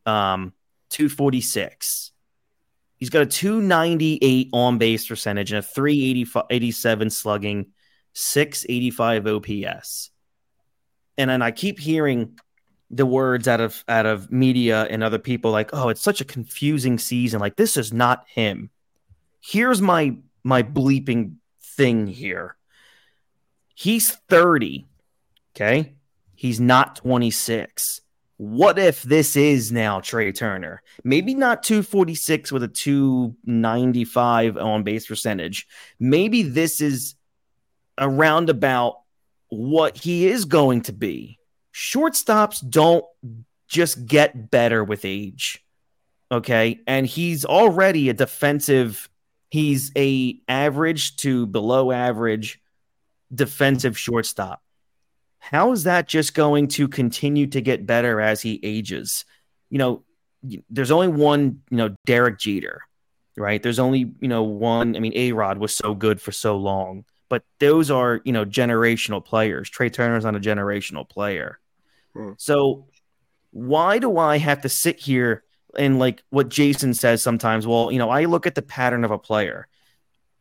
[0.04, 0.52] um
[0.90, 2.12] 246.
[2.96, 7.66] He's got a 298 on base percentage and a 387 slugging,
[8.14, 10.10] 685 OPS.
[11.18, 12.38] And then I keep hearing
[12.90, 16.24] the words out of out of media and other people like, "Oh, it's such a
[16.24, 17.40] confusing season.
[17.40, 18.70] Like this is not him."
[19.40, 22.56] Here's my my bleeping thing here.
[23.78, 24.86] He's 30.
[25.54, 25.94] Okay?
[26.34, 28.00] He's not 26.
[28.38, 30.82] What if this is now Trea Turner?
[31.04, 35.66] Maybe not 246 with a 295 on base percentage.
[36.00, 37.16] Maybe this is
[37.98, 39.00] around about
[39.48, 41.38] what he is going to be.
[41.74, 43.04] Shortstops don't
[43.68, 45.62] just get better with age.
[46.32, 46.80] Okay?
[46.86, 49.10] And he's already a defensive
[49.50, 52.60] he's a average to below average
[53.36, 54.62] defensive shortstop.
[55.38, 59.24] How is that just going to continue to get better as he ages?
[59.70, 60.02] You know,
[60.70, 62.82] there's only one, you know, Derek Jeter,
[63.36, 63.62] right?
[63.62, 64.96] There's only, you know, one.
[64.96, 68.44] I mean, A Rod was so good for so long, but those are, you know,
[68.44, 69.70] generational players.
[69.70, 71.60] Trea Turner's not a generational player.
[72.14, 72.32] Hmm.
[72.38, 72.86] So
[73.50, 75.44] why do I have to sit here
[75.78, 77.66] and like what Jason says sometimes?
[77.66, 79.68] Well, you know, I look at the pattern of a player.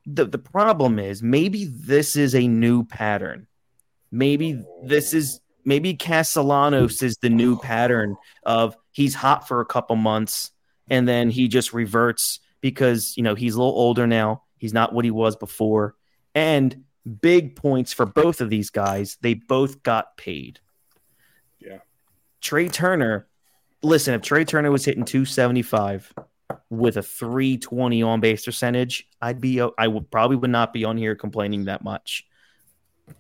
[0.06, 3.48] The, the problem is maybe this is a new pattern
[4.16, 9.98] Maybe this is maybe Castellanos is the new pattern of he's hot for a couple
[9.98, 10.52] months
[10.90, 14.44] and then he just reverts because you know he's a little older now.
[14.58, 15.96] He's not what he was before.
[16.34, 16.86] And
[17.22, 19.18] big points for both of these guys.
[19.20, 20.60] They both got paid.
[21.60, 21.80] Yeah.
[22.40, 23.28] Trea Turner,
[23.84, 26.14] listen, if Trea Turner was hitting 275
[26.70, 30.98] with a 320 on base percentage, I'd be I would probably would not be on
[30.98, 32.26] here complaining that much.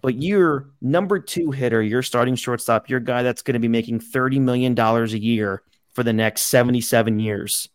[0.01, 3.99] But your number two hitter, your starting shortstop, your guy that's going to be making
[3.99, 5.61] $30 million a year
[5.93, 7.69] for the next 77 years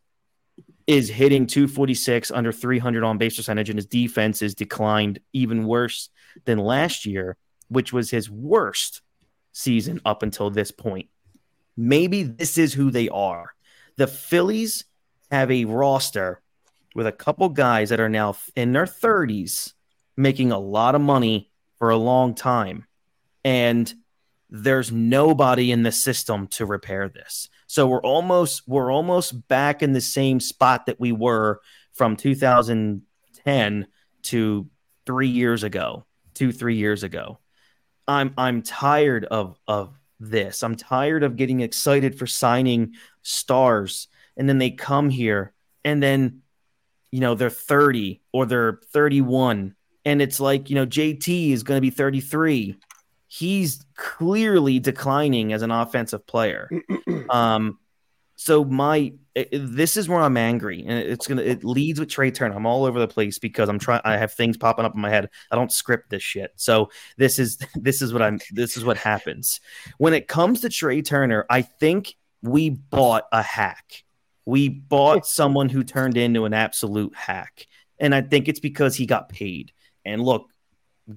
[0.86, 6.08] is hitting 246 under 300 on base percentage, and his defense is declined even worse
[6.46, 7.36] than last year,
[7.68, 9.02] which was his worst
[9.52, 11.08] season up until this point.
[11.76, 13.54] Maybe this is who they are.
[13.96, 14.84] The Phillies
[15.30, 16.40] have a roster
[16.94, 19.74] with a couple guys that are now in their 30s
[20.16, 22.86] making a lot of money for a long time.
[23.44, 23.92] And
[24.50, 27.48] there's nobody in the system to repair this.
[27.66, 31.60] So we're almost we're almost back in the same spot that we were
[31.92, 33.86] from 2010
[34.22, 34.66] to
[35.06, 37.38] 3 years ago, 2 3 years ago.
[38.08, 40.64] I'm I'm tired of of this.
[40.64, 44.08] I'm tired of getting excited for signing stars
[44.40, 45.52] and then they come here
[45.84, 46.40] and then
[47.12, 49.76] you know they're 30 or they're 31
[50.06, 52.76] and it's like you know JT is going to be 33.
[53.28, 56.68] He's clearly declining as an offensive player.
[57.30, 57.78] um,
[58.34, 62.32] so my it, this is where I'm angry, and it's gonna it leads with Trea
[62.32, 62.56] Turner.
[62.56, 64.00] I'm all over the place because I'm trying.
[64.04, 65.28] I have things popping up in my head.
[65.50, 66.52] I don't script this shit.
[66.56, 68.40] So this is this is what I'm.
[68.50, 69.60] This is what happens
[69.98, 71.44] when it comes to Trea Turner.
[71.50, 74.04] I think we bought a hack.
[74.44, 77.66] We bought someone who turned into an absolute hack,
[77.98, 79.72] and I think it's because he got paid.
[80.04, 80.46] And look,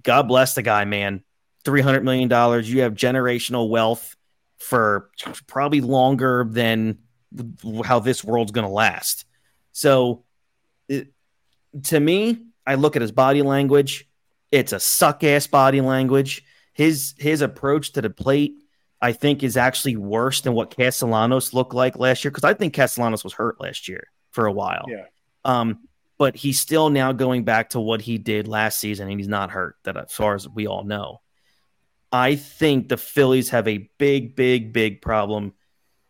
[0.02, 1.24] God bless the guy, man.
[1.66, 2.30] $300 million.
[2.66, 4.16] You have generational wealth
[4.58, 5.10] for
[5.48, 7.00] probably longer than
[7.84, 9.26] how this world's going to last.
[9.72, 10.24] So,
[10.88, 11.08] it,
[11.84, 14.08] to me, I look at his body language.
[14.52, 16.44] It's a suck ass body language.
[16.74, 18.56] His his approach to the plate,
[19.04, 22.32] I think, is actually worse than what Castellanos looked like last year.
[22.32, 24.86] Because I think Castellanos was hurt last year for a while.
[24.88, 25.06] Yeah.
[25.44, 29.28] Um, but he's still now going back to what he did last season, and he's
[29.28, 29.76] not hurt.
[29.84, 31.20] That as far as we all know,
[32.14, 35.54] I think the Phillies have a big, big, big problem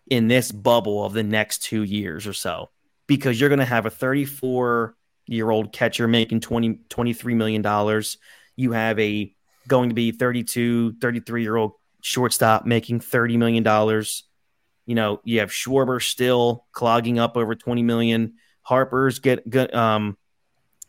[0.07, 2.69] in this bubble of the next two years or so
[3.07, 8.17] because you're going to have a 34 year old catcher making 20 23 million dollars
[8.57, 9.33] you have a
[9.67, 11.71] going to be 32 33 year old
[12.03, 14.25] shortstop making 30 million dollars
[14.85, 20.17] you know you have schwarber still clogging up over 20 million Harper's get, get um,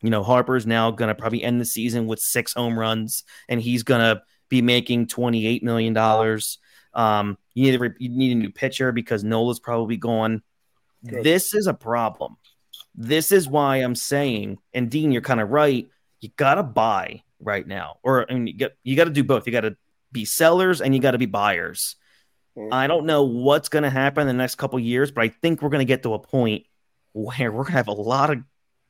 [0.05, 3.61] you know, Harper's now going to probably end the season with six home runs, and
[3.61, 6.59] he's going to be making twenty eight million dollars.
[6.93, 10.43] Um, you need a, you need a new pitcher because Nola's probably gone.
[11.07, 11.25] Good.
[11.25, 12.37] This is a problem.
[12.95, 15.89] This is why I'm saying, and Dean, you're kind of right.
[16.21, 19.25] You got to buy right now, or I mean, you got you got to do
[19.25, 19.47] both.
[19.47, 19.77] You got to
[20.15, 21.97] be sellers and you got to be buyers.
[22.57, 22.73] Mm-hmm.
[22.73, 25.61] I don't know what's going to happen in the next couple years, but I think
[25.61, 26.65] we're going to get to a point
[27.13, 28.39] where we're gonna have a lot of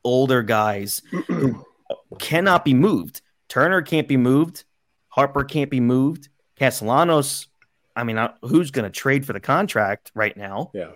[0.03, 1.65] older guys who
[2.19, 3.21] cannot be moved.
[3.49, 4.63] Turner can't be moved.
[5.09, 6.29] Harper can't be moved.
[6.57, 7.47] Castellanos,
[7.95, 10.71] I mean, uh, who's going to trade for the contract right now?
[10.73, 10.91] Yeah.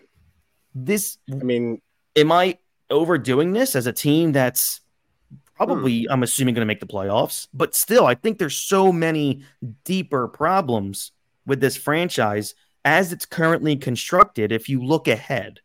[0.73, 1.81] This, I mean,
[2.15, 2.57] am I
[2.89, 4.81] overdoing this as a team that's
[5.59, 6.11] probably, hmm.
[6.11, 7.47] I'm assuming, going to make the playoffs?
[7.53, 9.43] But still, I think there's so many
[9.83, 11.11] deeper problems
[11.45, 15.59] with this franchise as it's currently constructed, if you look ahead.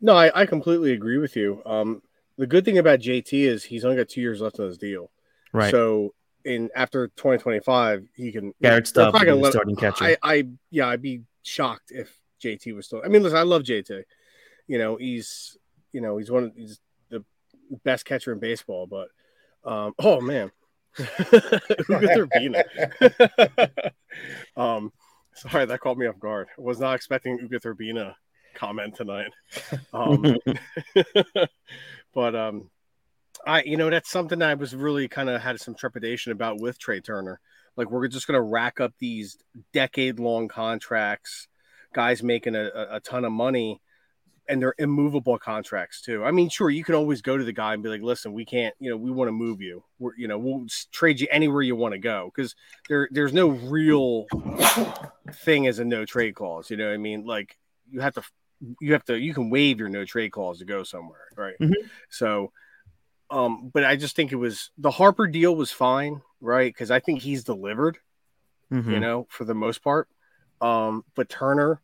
[0.00, 1.62] No, I, I completely agree with you.
[1.66, 2.02] Um,
[2.38, 5.10] the good thing about JT is he's only got two years left on his deal.
[5.52, 5.70] Right.
[5.70, 6.14] So
[6.44, 10.04] in after 2025, he can Garrett they're Stubbs probably will gonna be let- starting catcher.
[10.04, 13.02] I, I yeah, I'd be shocked if JT was still.
[13.04, 14.04] I mean, listen, I love JT.
[14.66, 15.58] You know, he's
[15.92, 16.80] you know he's one of he's
[17.84, 18.86] best catcher in baseball.
[18.86, 19.08] But
[19.64, 20.50] um, oh man,
[20.98, 22.64] Uga
[23.00, 23.92] Turbina.
[24.56, 24.92] um,
[25.34, 26.48] sorry, that caught me off guard.
[26.58, 28.14] I was not expecting Uga Turbina
[28.54, 29.30] comment tonight.
[29.92, 30.36] Um,
[32.14, 32.70] but um,
[33.46, 36.78] I you know that's something I was really kind of had some trepidation about with
[36.78, 37.40] Trea Turner.
[37.76, 39.38] Like we're just gonna rack up these
[39.72, 41.48] decade long contracts,
[41.94, 43.80] guys making a, a ton of money,
[44.48, 46.24] and they're immovable contracts too.
[46.24, 48.44] I mean, sure, you can always go to the guy and be like, "Listen, we
[48.44, 49.84] can't, you know, we want to move you.
[49.98, 52.54] We're, you know, we'll trade you anywhere you want to go." Because
[52.88, 54.26] there, there's no real
[55.44, 56.70] thing as a no trade clause.
[56.70, 57.24] You know what I mean?
[57.24, 57.56] Like
[57.90, 58.22] you have to,
[58.80, 61.54] you have to, you can waive your no trade clause to go somewhere, right?
[61.60, 61.74] Mhm.
[62.08, 62.52] So,
[63.30, 66.72] um, but I just think it was the Harper deal was fine, right?
[66.72, 67.98] Because I think he's delivered
[68.72, 68.92] Mhm.
[68.92, 70.08] you know, for the most part.
[70.60, 71.80] Um, but Turner,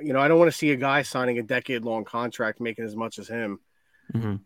[0.00, 2.84] you know, I don't want to see a guy signing a decade long contract making
[2.84, 3.60] as much as him
[4.14, 4.40] Mhm.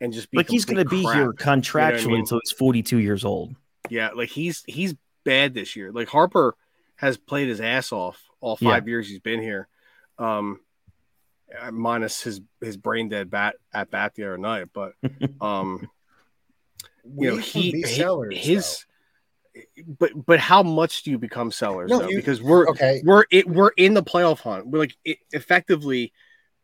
[0.00, 2.20] and just be Like he's going to be here contractually mean?
[2.20, 3.54] until he's 42 years old.
[3.90, 4.94] Yeah, like he's he's
[5.24, 5.90] bad this year.
[5.92, 6.54] Like Harper
[6.96, 8.70] has played his ass off all Yeah.
[8.70, 9.68] five years he's been here.
[10.18, 10.60] Um
[11.60, 14.92] uh, minus his his brain dead bat at bat the other night, but
[15.40, 15.88] um
[17.04, 18.84] you know We can he be sellers, his
[19.98, 22.08] but but how much do you become sellers No, though?
[22.08, 23.00] you- because we're okay.
[23.04, 24.66] we're it, we're in the playoff hunt.
[24.66, 26.12] We're like it, effectively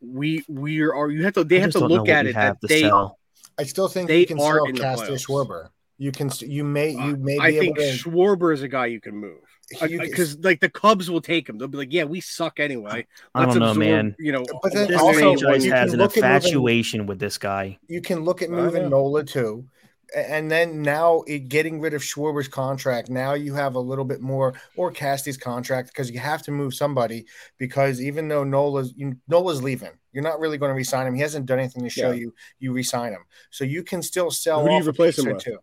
[0.01, 2.81] we we are you have to they I have to look at it that they
[2.83, 3.19] sell.
[3.59, 5.27] I still think They you can are sell in the Castor playoffs.
[5.27, 5.69] Schwarber.
[5.99, 8.87] You can you may you may be I able think to Schwarber is a guy
[8.87, 9.39] you can move
[9.81, 11.59] because like the Cubs will take him.
[11.59, 13.07] They'll be like, yeah, we suck anyway.
[13.35, 14.17] I don't know, absorb, man.
[14.19, 17.37] You know, But then This also, franchise has an look at moving- infatuation with this
[17.39, 17.79] guy.
[17.87, 18.89] you can look at moving.
[18.89, 19.67] Nola too.
[20.15, 24.21] And then now it, getting rid of Schwarber's contract, now you have a little bit
[24.21, 27.27] more, or Casty's contract, because you have to move somebody.
[27.59, 31.15] Because even though Nola's you, Nola's leaving, you're not really going to resign him.
[31.15, 32.17] He hasn't done anything to show Yeah.
[32.21, 33.25] you you resign him.
[33.51, 35.43] So you can still sell Who do you replace him with?
[35.45, 35.59] two.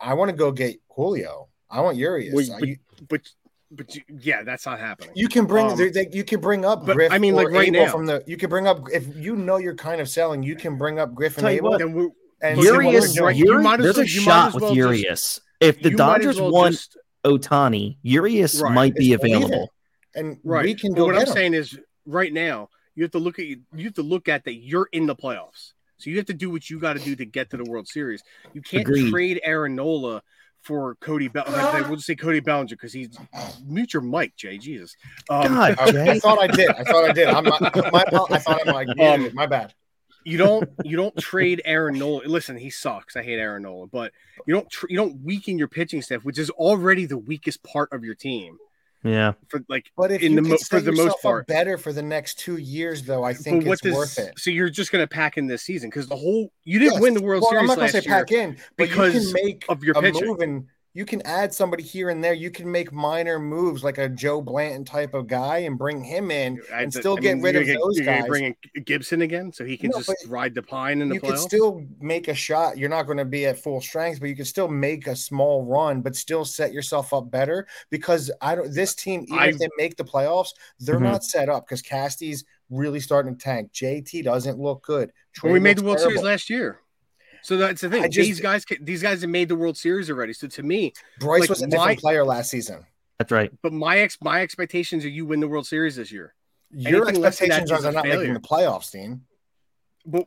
[0.00, 1.48] I want to go get Julio.
[1.70, 2.34] I want Urias.
[2.34, 2.76] Well, but- you,
[3.08, 3.20] but
[3.72, 5.10] but you, yeah, that's not happening.
[5.16, 7.10] you can bring Um, they- you can bring up but Griff.
[7.12, 9.56] I mean, like, right Abel now- from the you can bring up if you know
[9.56, 11.92] you're kind of selling, you can bring up Griffin and Tell you Abel what, Then
[11.94, 12.10] we-
[12.42, 13.44] and But see then what what Urias, they're we're doing.
[13.44, 15.80] doing- Uri- You might there's well- a you might shot as with well just- if
[15.82, 18.72] the you might as Dodgers well want just- Ohtani, Urias Right.
[18.74, 19.72] might be available.
[20.14, 20.64] and right.
[20.64, 21.32] we can But go what I'm him.
[21.32, 24.54] saying is, right now, you have to look at you have to look at that
[24.54, 25.72] you're in the playoffs.
[25.98, 27.88] So you have to do what you got to do to get to the World
[27.88, 28.22] Series.
[28.54, 29.10] You can't Agreed.
[29.10, 30.22] trade Aaron Nola
[30.62, 31.44] for Cody Bell.
[31.88, 33.16] We'll just say Cody Bellinger because he's
[33.66, 34.56] mute your mic, Jay.
[34.58, 34.94] Jesus.
[35.30, 36.70] Um, God, I, I thought I did.
[36.70, 37.28] I thought I did.
[37.28, 39.74] I'm not, my, I thought I'm like, Um, my bad.
[40.26, 42.22] You don't you don't trade Aaron Nola.
[42.26, 43.16] Listen, he sucks.
[43.16, 44.12] I hate Aaron Nola, but
[44.46, 47.92] you don't tr- you don't weaken your pitching staff, which is already the weakest part
[47.92, 48.58] of your team.
[49.04, 49.34] Yeah.
[49.48, 51.46] For like, But if in you the can mo- for the most yourself part.
[51.46, 54.36] better for the next two years, though, I think what it's does worth it.
[54.36, 57.02] so you're just gonna pack in this season because the whole you didn't Yes.
[57.02, 58.18] win the World well, Series I'm not last gonna say year.
[58.18, 60.26] pack in, but because you can make of your a pitching.
[60.26, 62.32] move and you can add somebody here and there.
[62.32, 66.30] You can make minor moves like a Joe Blanton type of guy and bring him
[66.30, 68.24] in I- and still I get mean, rid of gonna- those guys.
[68.26, 71.20] Bring in Gibson again, so he can No, just ride the pine in the you
[71.20, 71.40] playoffs.
[71.40, 72.78] still make a shot.
[72.78, 75.66] You're not going to be at full strength, but you can still make a small
[75.66, 78.72] run, but still set yourself up better because I don't.
[78.72, 81.02] This team, even I- if they make the playoffs, they're Mhm.
[81.02, 83.70] not set up because Casty's really starting to tank.
[83.70, 85.12] JT doesn't look good.
[85.42, 86.80] Well, we made the World Series last year.
[87.46, 88.02] So that's the thing.
[88.10, 90.32] Just- these guys, these guys have made the World Series already.
[90.32, 92.84] So to me, Bryce like, was a my- different player last season.
[93.18, 93.50] That's right.
[93.62, 96.34] but my ex, my expectations are you win the World Series this year.
[96.70, 99.22] Your Anything less than that expectations are is they're a not making the playoffs, Dean.
[100.04, 100.26] But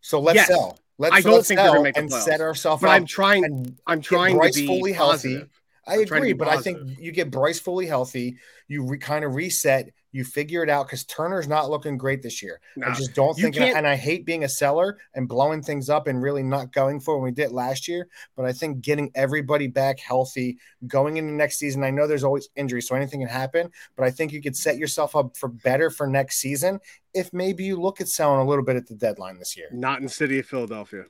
[0.00, 0.48] So let's Yes.
[0.48, 0.78] sell.
[0.98, 2.22] Let's, I don't let's think they're gonna sell make the and playoffs.
[2.24, 2.94] set ourselves but up.
[2.96, 3.44] I'm trying.
[3.44, 5.34] and I'm trying Bryce to be fully healthy.
[5.36, 5.57] positive.
[5.88, 8.36] I I'm trying to agree, but I think you get Bryce fully healthy.
[8.68, 9.90] You re, kind of reset.
[10.10, 12.60] You figure it out because Turner's not looking great this year.
[12.82, 16.06] I just don't think, can't- and I hate being a seller and blowing things up
[16.06, 18.08] and really not going for it when we did last year.
[18.34, 21.84] But I think getting everybody back healthy going into next season.
[21.84, 23.70] I know there's always injuries, so anything can happen.
[23.96, 26.80] But I think you could set yourself up for better for next season
[27.12, 29.68] if maybe you look at selling a little bit at the deadline this year.
[29.72, 31.04] not in the city of Philadelphia.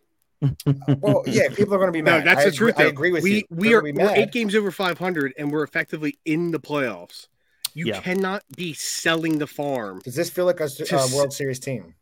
[1.00, 2.74] Well, yeah, people are going to be No, that's I the truth.
[2.78, 2.88] I though.
[2.90, 3.42] agree with we, you.
[3.50, 6.60] We They're are gonna be we're eight games over 500, and we're effectively in the
[6.60, 7.26] playoffs.
[7.74, 8.00] You Yeah.
[8.00, 10.00] cannot be selling the farm.
[10.04, 11.94] Does this feel like a, a Just- World Series team?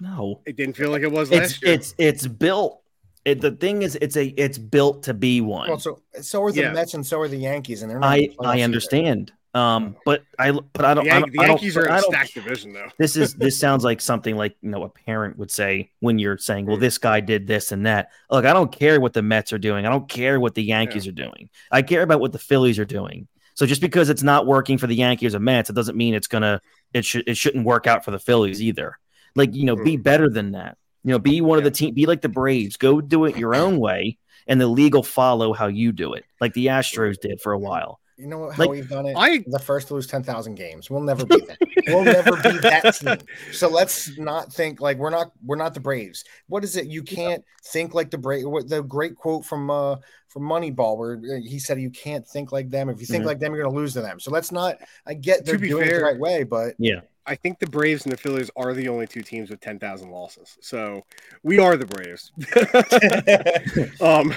[0.00, 0.40] No.
[0.46, 1.72] It didn't feel like it was It's last year.
[1.74, 2.82] it's it's built.
[3.24, 5.68] It, the thing is, it's a it's built to be one.
[5.68, 6.72] Well, so so are the Yeah.
[6.72, 8.16] Mets and so are the Yankees, and they're not.
[8.18, 9.28] in I the playoffs I either.
[9.54, 11.04] Um, but I but I don't.
[11.04, 12.88] The, I don't, the I don't- Yankees are in a stacked division, though.
[12.98, 16.38] this is this sounds like something like you know a parent would say when you're
[16.38, 18.10] saying well this guy did this and that.
[18.30, 19.86] Look i don't care what the mets are doing.
[19.86, 21.48] I don't care what the yankees are doing.
[21.70, 23.26] I care about what the phillies are doing.
[23.54, 26.28] So just because it's not working for the yankees or mets it doesn't mean it's
[26.28, 26.60] gonna
[26.92, 28.98] it should it shouldn't work out for the phillies either.
[29.34, 30.76] Like you know be better than that.
[31.04, 32.76] You know be one of the team be like the braves.
[32.76, 36.24] Go do it your own way and the league will follow how you do it
[36.40, 39.14] like the astros did for a while You know how Like, we've done it?
[39.16, 40.90] I- the first to lose 10,000 games.
[40.90, 41.58] We'll never be that.
[41.86, 43.18] we'll never be that team.
[43.52, 46.24] So let's not think like we're not we're not the Braves.
[46.48, 46.86] What is it?
[46.86, 48.44] You can't think like the Brave.
[48.46, 49.96] What the great quote from uh
[50.26, 52.88] from Moneyball where uh, he said you can't think like them.
[52.88, 53.28] If you think Mhm.
[53.28, 54.18] like them, you're gonna lose to them.
[54.18, 54.78] So let's not.
[55.06, 57.58] I get they're To be doing it the fair- right way, but yeah I think
[57.60, 60.56] the Braves and the Phillies are the only two teams with 10,000 losses.
[60.62, 61.04] So
[61.42, 62.32] we are the Braves.
[64.00, 64.34] um,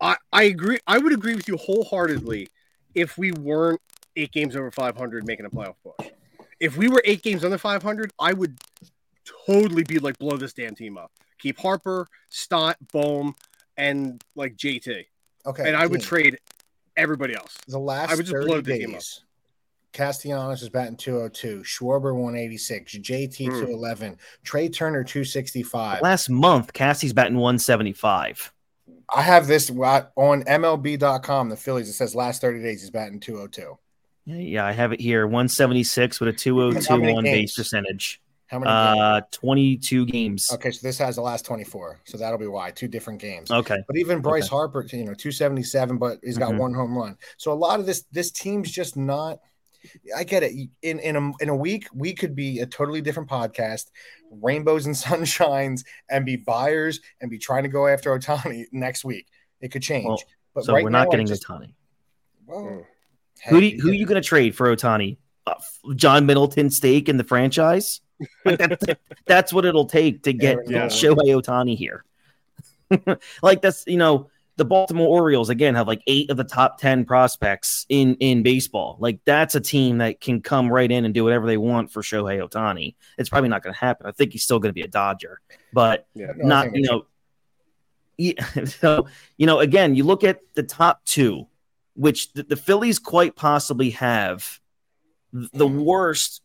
[0.00, 0.80] I, I agree.
[0.88, 2.48] I would agree with you wholeheartedly
[2.94, 3.80] if we weren't
[4.16, 6.08] eight games over 500 making a playoff push.
[6.60, 8.58] If we were eight games under 500, I would
[9.46, 11.10] totally be like, blow this damn team up.
[11.38, 13.34] Keep Harper, Stott, Bohm,
[13.76, 15.04] and like JT.
[15.46, 15.66] okay.
[15.66, 16.38] And I would trade
[16.96, 17.58] everybody else.
[17.66, 18.94] the last I would just 30 blow the team up.
[18.94, 19.20] days.
[19.92, 23.50] Castellanos is batting 202, Schwarber 186, JT Hmm.
[23.60, 26.02] 211, Trea Turner 265.
[26.02, 28.52] last month cassie's batting 175
[29.12, 31.48] I have this on MLB.com.
[31.48, 31.88] The Phillies.
[31.88, 33.76] It says last 30 days he's batting 202.
[34.26, 35.26] Yeah, yeah, I have it here.
[35.26, 38.20] 176 with a 202 How many on base percentage.
[38.46, 38.70] How many?
[38.70, 39.00] games?
[39.00, 40.50] Uh, 22 games.
[40.52, 42.00] Okay, so this has the last 24.
[42.04, 43.50] So that'll be why two different games.
[43.50, 43.78] Okay.
[43.86, 44.50] But even Bryce Okay.
[44.50, 46.58] Harper, you know, 277, but he's got Mhm.
[46.58, 47.16] one home run.
[47.36, 49.40] So a lot of this this team's just not.
[50.16, 50.52] I get it.
[50.82, 53.90] In in a in a week, we could be a totally different podcast,
[54.30, 59.26] rainbows and sunshines, and be buyers and be trying to go after Ohtani next week.
[59.60, 60.06] It could change.
[60.06, 60.18] Well,
[60.54, 61.74] but So right we're not now, getting just, Ohtani.
[62.46, 62.84] well, Mm.
[63.50, 65.18] Who do you, who are you going to trade for Ohtani?
[65.46, 65.54] Uh,
[65.96, 68.00] John Middleton stake in the franchise?
[68.44, 70.86] Like that, that's what it'll take to get Aaron Nola.
[70.86, 72.04] Shohei Ohtani here.
[73.42, 77.04] like that's you know the Baltimore Orioles again have like eight of the top ten
[77.04, 78.96] prospects in in baseball.
[79.00, 82.02] Like that's a team that can come right in and do whatever they want for
[82.02, 82.94] Shohei Ohtani.
[83.18, 84.06] It's probably not going to happen.
[84.06, 85.40] I think he's still going to be a Dodger,
[85.72, 86.32] but Yeah.
[86.36, 87.06] No, not you know
[88.16, 91.46] yeah, so you know again you look at the top two
[91.94, 94.60] which the, the phillies quite possibly have
[95.32, 96.42] the worst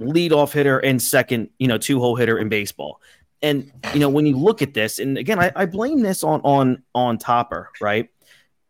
[0.00, 3.00] leadoff hitter and second you know two hole hitter in baseball
[3.42, 6.40] and you know when you look at this and again i, I blame this on
[6.42, 8.08] on on topper right?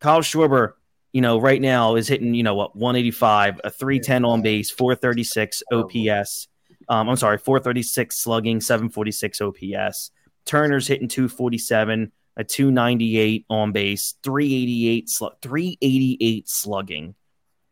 [0.01, 0.75] Kyle schwarber
[1.12, 5.62] you know right now is hitting you know what 185 a 310 on base 436
[5.73, 6.49] ops
[6.89, 10.11] um, i'm sorry 436 slugging 746 ops
[10.45, 17.14] Turner's hitting 247, a 298 on base, 388 slug, 388 slugging,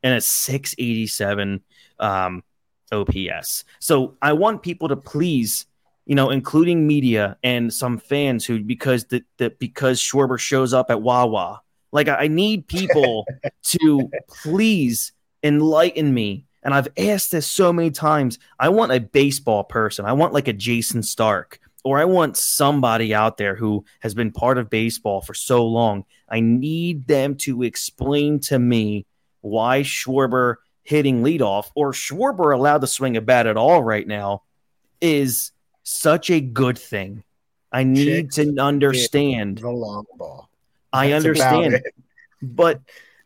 [0.02, 1.62] and a 687
[1.98, 2.42] um,
[2.92, 3.64] OPS.
[3.80, 5.66] So I want people to please,
[6.10, 10.90] you know, including media and some fans who because the, the because Schwarber shows up
[10.90, 11.62] at Wawa.
[11.92, 13.28] Like I I need people
[13.62, 15.12] to please
[15.44, 16.46] enlighten me.
[16.64, 18.40] And I've asked this so many times.
[18.58, 20.04] I want a baseball person.
[20.04, 24.32] I want like a Jayson Stark or I want somebody out there who has been
[24.32, 26.04] part of baseball for so long.
[26.28, 29.06] I need them to explain to me
[29.42, 34.42] why Schwarber hitting leadoff or Schwarber allowed to swing a bat at all right now
[35.00, 35.52] is
[35.82, 37.24] such a good thing.
[37.72, 39.58] I need Chicks to understand.
[39.58, 40.50] the long ball.
[40.92, 41.82] I That's about understand,
[42.42, 42.80] but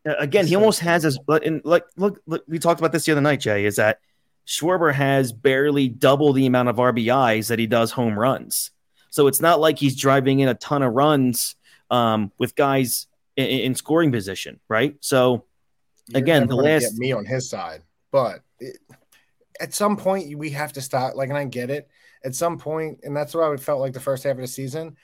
[0.07, 1.19] uh, again, he almost has his.
[1.19, 3.65] But in like, look, look, we talked about this the other night, Jay.
[3.65, 4.01] Is that
[4.47, 8.71] Schwarber has barely double the amount of RBIs that he does home runs.
[9.11, 11.57] So it's not like he's driving in a ton of runs
[11.91, 14.97] um, with guys in, in scoring position, right?
[15.01, 15.45] So
[16.09, 18.77] You're Again, the last- get me on his side, but it,
[19.61, 21.15] at some point we have to stop.
[21.15, 21.89] Like, and I get it.
[22.25, 24.97] At some point, and that's what I felt like the first half of the season.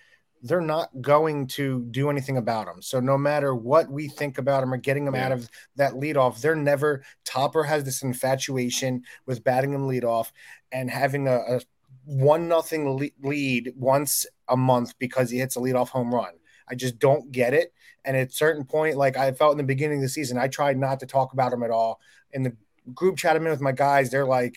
[0.42, 2.80] They're not going to do anything about him.
[2.80, 5.26] So no matter what we think about him or getting him Yeah.
[5.26, 7.02] out of that leadoff, they're never.
[7.26, 10.32] Topper has this infatuation with batting him leadoff
[10.72, 11.60] and having a, a
[12.06, 16.32] one nothing lead once a month because he hits a leadoff home run.
[16.66, 17.74] I just don't get it.
[18.06, 20.48] And at a certain point, like I felt in the beginning of the season, I
[20.48, 22.00] tried not to talk about him at all.
[22.32, 22.56] In the
[22.94, 24.56] group chat I'm in with my guys, they're like,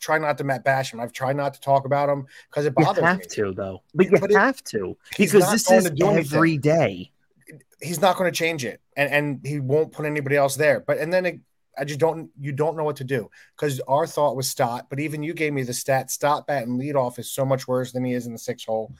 [0.00, 1.00] try not to Matt bash him.
[1.00, 3.24] I've tried not to talk about him because it you bothers have me.
[3.30, 3.82] to, though.
[3.94, 6.36] But you But it- have to because this is to do anything.
[6.36, 7.10] every day.
[7.80, 10.80] He's not going to change it, and and he won't put anybody else there.
[10.80, 11.40] But and then it,
[11.76, 12.30] I just don't.
[12.40, 15.52] You don't know what to do because our thought was Stott, but even you gave
[15.52, 16.10] me the stat.
[16.10, 18.94] Stott bat and leadoff is so much worse than he is in the six hole.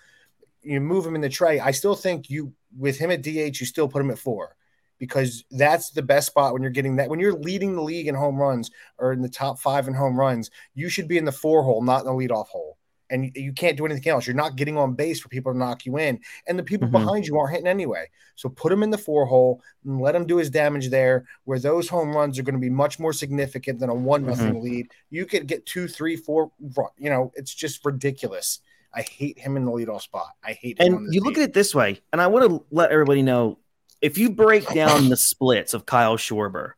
[0.63, 1.61] You move him in the tray.
[1.61, 4.57] I still think you with him at DH, you still put him at four
[5.03, 8.15] because that's the best spot when you're getting that when you're leading the league in
[8.15, 11.33] home runs or in the top five in home runs, you should be in the
[11.33, 12.79] four hole, not in the leadoff hole.
[13.11, 14.29] And you can't do anything else.
[14.29, 17.05] You're not getting on base for people to knock you in, and the people mm-hmm.
[17.05, 18.09] behind you aren't hitting anyway.
[18.37, 21.59] So put him in the four hole and let him do his damage there, where
[21.59, 24.65] those home runs are going to be much more significant than a one nothing mm-hmm.
[24.65, 24.87] lead.
[25.11, 26.53] You could get two, three, four.
[26.97, 28.61] You know, it's just ridiculous.
[28.95, 30.29] I hate him in the leadoff spot.
[30.45, 30.95] I hate him.
[30.95, 31.25] And you team.
[31.25, 33.59] look at it this way, and I want to let everybody know
[34.03, 36.73] if you break down the splits of Kyle Schwarber,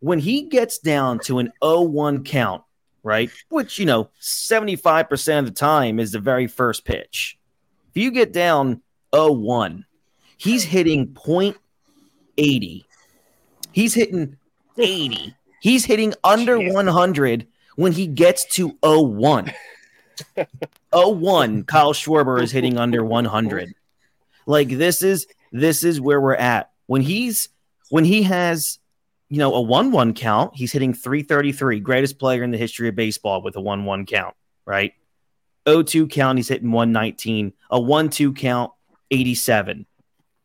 [0.00, 2.64] when he gets down to an 0-1 count,
[3.02, 3.30] right?
[3.50, 7.38] Which, you know, 75% of the time is the very first pitch.
[7.90, 8.80] If you get down
[9.12, 9.84] 0-1,
[10.38, 11.56] he's hitting point
[12.38, 12.86] 80.
[13.72, 14.36] He's hitting
[14.78, 15.34] 80.
[15.60, 16.72] He's hitting under Jeez.
[16.72, 17.46] 100
[17.76, 19.52] when he gets to 01.
[20.92, 23.74] 01, Kyle Schwarber is hitting under 100.
[24.46, 26.72] Like this is this is where we're at.
[26.86, 27.48] When he's
[27.88, 28.80] when he has
[29.28, 33.40] you know a 1-1 count, he's hitting 333, greatest player in the history of baseball
[33.40, 34.34] with a 1-1 count,
[34.66, 34.92] right?
[35.66, 37.52] 0-2 count, he's hitting 119.
[37.70, 38.72] A 1-2 count,
[39.10, 39.86] 87.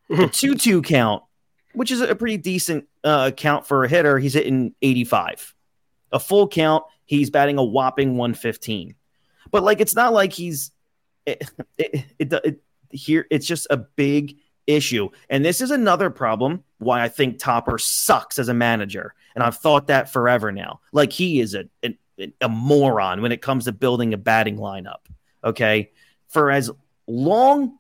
[0.10, 1.24] a 2-2 count,
[1.74, 5.56] which is a pretty decent uh, count for a hitter, he's hitting 85.
[6.14, 8.96] A full count, he's batting a whopping 115.
[9.52, 10.72] But like, it's not like he's
[11.26, 13.26] it, it, it, it here.
[13.30, 14.38] It's just a big
[14.70, 19.44] issue, and this is another problem why I think Topper sucks as a manager, and
[19.44, 20.80] I've thought that forever now.
[20.92, 21.98] Like he is a a,
[22.42, 25.00] a moron when it comes to building a batting lineup.
[25.44, 25.92] Okay,
[26.30, 26.70] for as
[27.08, 27.78] long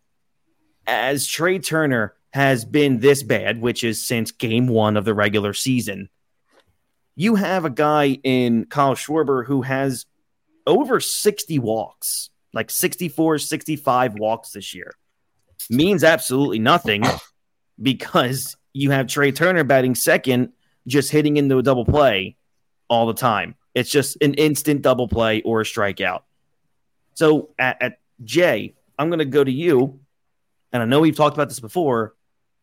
[0.87, 5.53] as Trea Turner has been this bad, which is since game one of the regular
[5.53, 6.09] season,
[7.15, 10.05] you have a guy in Kyle Schwarber who has
[10.65, 14.93] over 60 walks, like 64, 65 walks this year,
[15.69, 17.03] means absolutely nothing
[17.81, 20.53] because you have Trea Turner batting second,
[20.87, 22.35] just hitting into a double play
[22.87, 23.55] all the time.
[23.75, 26.21] It's just an instant double play or a strikeout.
[27.13, 29.99] So at, at Jay, I'm going to go to you.
[30.71, 32.15] And I know we've talked about this before,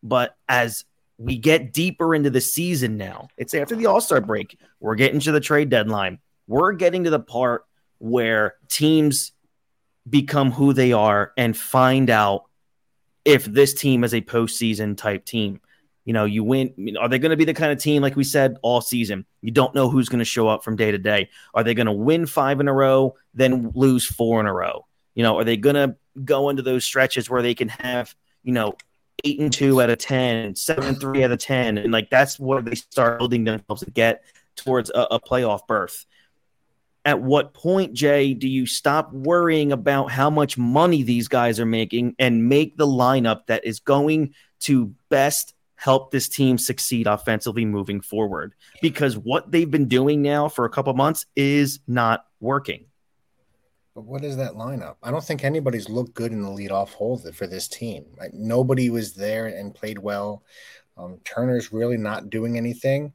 [0.03, 0.85] but as
[1.17, 4.57] we get deeper into the season now, it's after the All Star break.
[4.79, 6.19] We're getting to the trade deadline.
[6.47, 7.65] We're getting to the part
[7.99, 9.31] where teams
[10.09, 12.45] become who they are and find out
[13.27, 15.59] if this team is a postseason type team.
[16.05, 16.95] You know, you win.
[16.97, 19.25] Are they going to be the kind of team like we said all season?
[19.41, 21.29] You don't know who's going to show up from day to day.
[21.53, 24.87] Are they going to win five in a row, then lose four in a row?
[25.13, 28.53] You know, are they going to go into those stretches where they can have, you
[28.53, 28.75] know,
[29.25, 31.77] eight and two out of 10, seven and three out of 10?
[31.77, 34.23] And like that's where they start building themselves to get
[34.55, 36.05] towards a, a playoff berth
[37.07, 41.65] at what point, Jay, do you stop worrying about how much money these guys are
[41.65, 47.63] making and make the lineup that is going to best help this team succeed offensively
[47.63, 48.53] moving forward?
[48.81, 52.83] Because what they've been doing now for a couple months is not working.
[53.95, 54.97] But what is that lineup?
[55.01, 58.03] I don't think anybody's looked good in the leadoff hole for this team.
[58.19, 60.43] Like, nobody was there and played well.
[60.97, 63.13] Um, Turner's really not doing anything.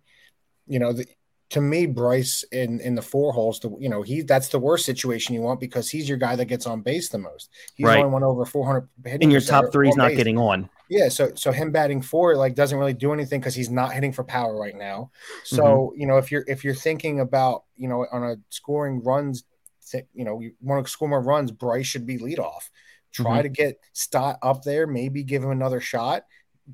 [0.67, 1.05] You know, the,
[1.53, 4.87] to me, Bryce in in the four holes, the you know he that's the worst
[4.87, 7.51] situation you want because he's your guy that gets on base the most.
[7.75, 7.99] He's right.
[7.99, 8.89] only one over four hundred.
[9.05, 10.17] And your top three is not base.
[10.17, 10.71] getting on.
[10.89, 14.13] Yeah, so so him batting four like doesn't really do anything because he's not hitting
[14.13, 15.11] for power right now.
[15.45, 16.01] So mm-hmm.
[16.01, 19.45] you know if you're if you're thinking about you know on a scoring runs,
[19.91, 22.71] th- you know you want to score more runs, Bryce should be lead off.
[23.13, 23.43] Try mm-hmm.
[23.43, 26.23] to get Stott up there, maybe give him another shot.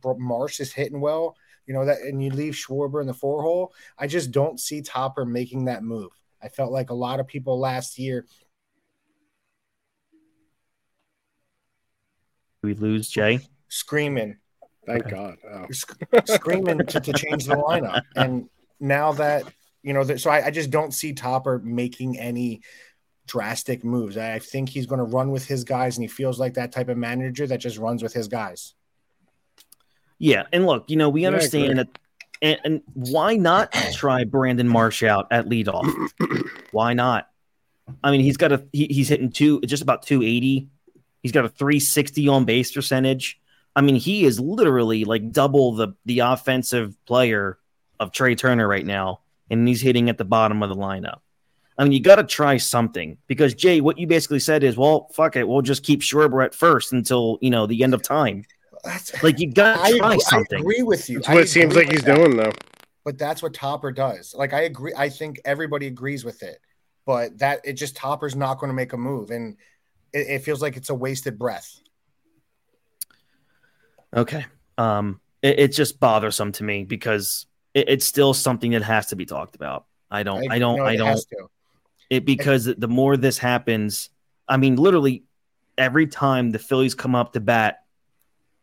[0.05, 1.35] Marsh is hitting well
[1.69, 3.75] you know that, and you leave Schwarber in the four hole.
[3.99, 6.11] I just don't see Topper making that move.
[6.43, 8.27] I felt like a lot of people last year.
[12.63, 14.39] We lose Jay screaming.
[14.87, 15.15] Thank okay.
[15.15, 15.67] God, oh.
[16.25, 18.01] screaming to, to, change the lineup.
[18.17, 18.49] And
[18.81, 19.45] now that
[19.83, 22.63] you know, that, so I, I just don't see Topper making any
[23.27, 24.17] drastic moves.
[24.17, 26.89] I think he's going to run with his guys, and he feels like that type
[26.89, 28.75] of manager that just runs with his guys.
[30.19, 31.99] Yeah, and look, you know, we understand yeah, that,
[32.43, 35.89] and, and, why not try Brandon Marsh out at leadoff?
[36.73, 37.29] why not?
[38.03, 40.69] I mean, he's got a he, he's hitting two just about two eighty.
[41.23, 43.41] He's got a three sixty on base percentage.
[43.77, 47.59] I mean, he is literally like double the the offensive player
[48.01, 51.21] of Trea Turner right now, and he's hitting at the bottom of the lineup.
[51.79, 55.09] I mean, you got to try something because Jay, what you basically said is, well,
[55.15, 58.45] fuck it, we'll just keep Schwarber at first until you know the end of time.
[58.89, 60.59] That's, like you got to try something.
[60.59, 61.19] I agree with you.
[61.19, 62.17] That's what it seems like he's that.
[62.17, 62.53] doing though.
[63.05, 64.35] But that's what Topper does.
[64.35, 64.95] Like I agree.
[64.97, 66.59] I think everybody agrees with it.
[67.05, 69.57] But that it just Topper's not going to make a move, and
[70.13, 71.81] it, it feels like it's a wasted breath.
[74.15, 74.47] Okay.
[74.79, 79.17] Um, it, it's just bothersome to me because it, it's still something that has to
[79.17, 79.85] be talked about.
[80.11, 81.21] I don't, I, I don't, no, I don't.
[82.09, 84.09] It because the more this happens,
[84.49, 85.25] I mean, literally
[85.77, 87.81] every time the Phillies come up to bat,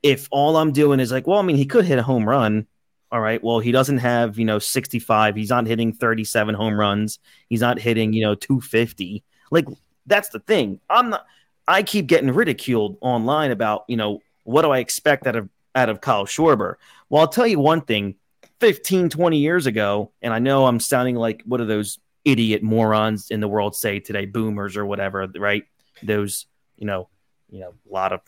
[0.04, 2.68] if all I'm doing is like, well, I mean, he could hit a home run.
[3.12, 3.44] All right.
[3.44, 5.36] Well, he doesn't have, you know, 65.
[5.36, 7.20] He's not hitting 37 home runs.
[7.50, 9.24] He's not hitting, you know, 250.
[9.52, 9.68] Like,
[10.06, 10.80] that's the thing.
[10.90, 11.26] I'm not,
[11.68, 15.90] I keep getting ridiculed online about, you know, what do I expect out of, out
[15.90, 16.76] of Kyle Schwarber?
[17.10, 18.16] Well, I'll tell you one thing
[18.60, 23.30] 15, 20 years ago, and I know I'm sounding like what are those idiot morons
[23.30, 25.64] in the world say today, boomers or whatever, right?
[26.04, 27.10] Those, you know,
[27.50, 28.22] you know, a lot of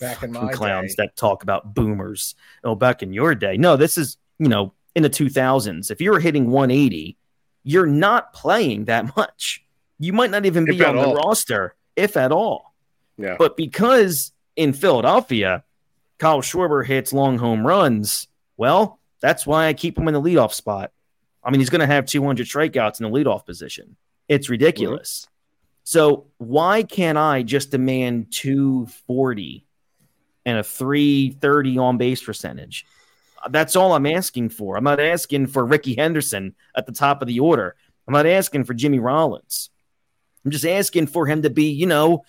[0.52, 1.04] clowns day.
[1.04, 2.36] that talk about boomers.
[2.64, 3.58] Oh, back in your day.
[3.58, 5.92] No, this is, you know, in the 2000s.
[5.92, 7.18] If you were hitting 180,
[7.64, 9.64] you're not playing that much.
[10.00, 11.14] You might not even be on all.
[11.14, 12.74] the roster, if at all.
[13.18, 13.36] Yeah.
[13.38, 15.64] But because in Philadelphia,
[16.20, 20.54] Kyle Schwarber hits long home runs, well, that's why I keep him in the leadoff
[20.54, 20.92] spot.
[21.44, 23.96] I mean, he's going to have 200 strikeouts in the leadoff position.
[24.28, 25.22] It's ridiculous.
[25.22, 25.37] Mm-hmm.
[25.88, 29.66] So why can't I just demand 240
[30.46, 32.86] and a 330 on base percentage?
[33.50, 34.76] That's all I'm asking for.
[34.76, 37.74] I'm not asking for Rickey Henderson at the top of the order.
[38.06, 39.70] I'm not asking for Jimmy Rollins.
[40.44, 42.26] I'm just asking for him to be, you know,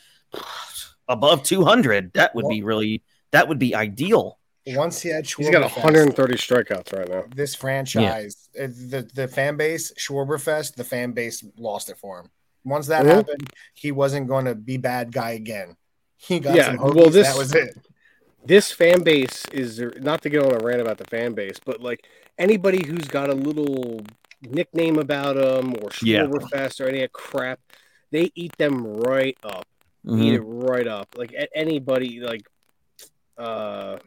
[1.09, 2.13] above 200.
[2.13, 3.03] That would be really,
[3.33, 4.39] that would be ideal.
[4.69, 7.25] Once he had Schwarber he's got 130 Fest, strikeouts right now.
[7.35, 8.69] This franchise, yeah.
[8.69, 12.31] the the fan base, Schwarberfest, the fan base lost it for him.
[12.65, 13.11] Once that mm-hmm.
[13.11, 15.77] happened, he wasn't going to be bad guy again.
[16.17, 17.77] He got yeah, some hokies, well, this, that was it.
[18.45, 21.81] This fan base is not to get on a rant about the fan base, but
[21.81, 22.07] like
[22.39, 24.01] anybody who's got a little
[24.43, 26.87] nickname about them or Schwarberfest yeah.
[26.87, 27.61] or any of crap,
[28.11, 29.67] they eat them right up.
[30.07, 30.23] Mm-hmm.
[30.23, 31.09] Eat it right up.
[31.17, 32.43] Like at anybody, like
[33.37, 33.99] uh,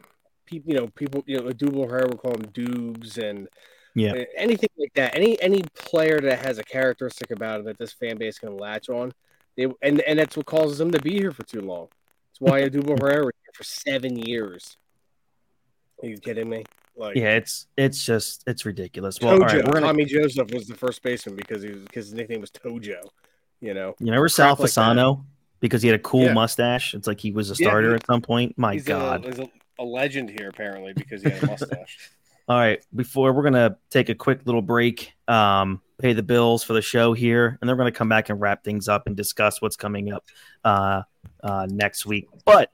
[0.46, 3.48] people, you know, people, you know, Odubel Herrera would call them Dubes and
[3.94, 5.14] yeah, eh, anything like that.
[5.14, 8.88] Any any player that has a characteristic about it that this fan base can latch
[8.88, 9.12] on,
[9.56, 11.88] they and and that's what causes them to be here for too long.
[12.30, 14.76] That's why Odubel Herrera was here for seven years.
[16.02, 16.64] Are you kidding me?
[16.96, 19.18] Like, yeah, it's it's just it's ridiculous.
[19.20, 19.80] Well, Tojo, gonna...
[19.80, 23.00] Tommy Joseph was the first baseman because he was because his nickname was Tojo.
[23.60, 25.26] You know, you remember Sal Fasano like
[25.60, 26.32] because he had a cool yeah.
[26.32, 26.94] mustache.
[26.94, 28.58] It's like he was a starter yeah, he, at some point.
[28.58, 32.10] My God, a, he's a, a legend here apparently because he had a mustache.
[32.48, 36.72] All right, before we're gonna take a quick little break, um, pay the bills for
[36.72, 39.62] the show here, and then we're gonna come back and wrap things up and discuss
[39.62, 40.24] what's coming up
[40.64, 41.02] uh,
[41.42, 42.26] uh, next week.
[42.44, 42.70] But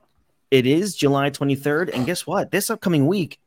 [0.50, 2.50] it is July 23rd, and guess what?
[2.50, 3.38] This upcoming week,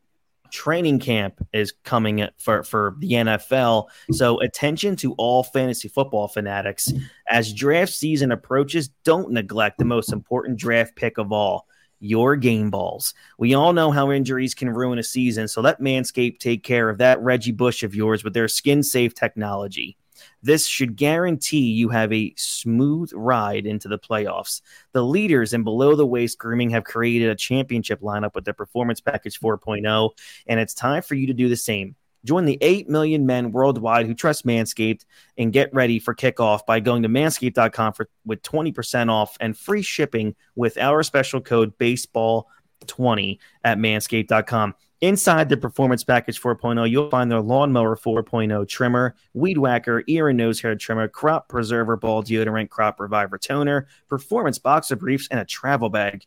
[0.52, 3.88] training camp is coming for for the NFL.
[4.12, 6.92] So attention to all fantasy football fanatics
[7.28, 8.90] as draft season approaches.
[9.02, 11.66] Don't neglect the most important draft pick of all
[12.02, 13.14] your game balls.
[13.38, 16.98] We all know how injuries can ruin a season, so let Manscaped take care of
[16.98, 19.96] that Reggie Bush of yours with their skin safe technology.
[20.42, 24.60] This should guarantee you have a smooth ride into the playoffs.
[24.92, 29.00] The leaders in below the waist grooming have created a championship lineup with their Performance
[29.00, 30.10] Package 4.0,
[30.46, 31.94] and it's time for you to do the same.
[32.24, 35.04] Join the 8 million men worldwide who trust Manscaped
[35.36, 39.82] and get ready for kickoff by going to manscaped.com for, with 20% off and free
[39.82, 44.74] shipping with our special code baseball20 at manscaped.com.
[45.00, 50.38] Inside the Performance Package 4.0, you'll find their Lawnmower 4.0 trimmer, Weed Whacker, ear and
[50.38, 55.44] nose hair trimmer, Crop Preserver ball deodorant, Crop Reviver toner, Performance boxer briefs, and a
[55.44, 56.24] travel bag.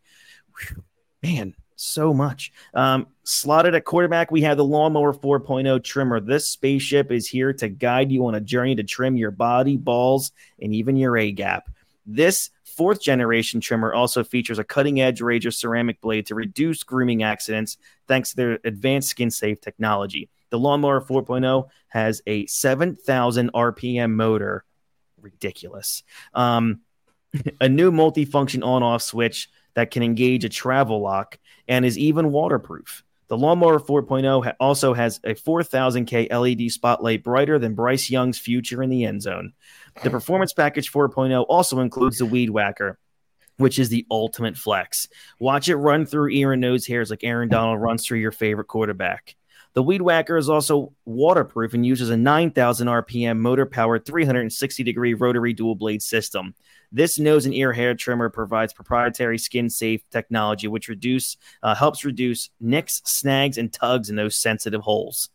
[0.60, 0.84] Whew,
[1.24, 2.52] man, so much.
[2.74, 6.20] Um, slotted at quarterback, we have the Lawnmower 4.0 trimmer.
[6.20, 10.32] This spaceship is here to guide you on a journey to trim your body, balls,
[10.62, 11.70] and even your A gap.
[12.06, 17.24] This fourth generation trimmer also features a cutting edge Razor ceramic blade to reduce grooming
[17.24, 20.30] accidents thanks to their advanced skin safe technology.
[20.52, 24.64] The Lawnmower 4.0 has a 7,000 RPM motor.
[25.20, 26.04] Ridiculous.
[26.36, 26.82] Um,
[27.60, 32.32] a new multifunction on off switch that can engage a travel lock and is even
[32.32, 33.04] waterproof.
[33.28, 38.90] The Lawnmower 4.0 also has a 4000K LED spotlight brighter than Bryce Young's future in
[38.90, 39.54] the end zone.
[40.04, 43.00] The Performance Package 4.0 also includes the Weed Whacker,
[43.58, 45.08] which is the ultimate flex.
[45.40, 48.68] Watch it run through ear and nose hairs like Aaron Donald runs through your favorite
[48.68, 49.36] quarterback.
[49.74, 55.14] The Weed Whacker is also waterproof and uses a 9,000 RPM motor powered 360 degree
[55.16, 56.56] rotary dual blade system.
[56.92, 62.06] This nose and ear hair trimmer provides proprietary skin safe technology, which reduce uh, helps
[62.06, 65.30] reduce nicks, snags, and tugs in those sensitive holes.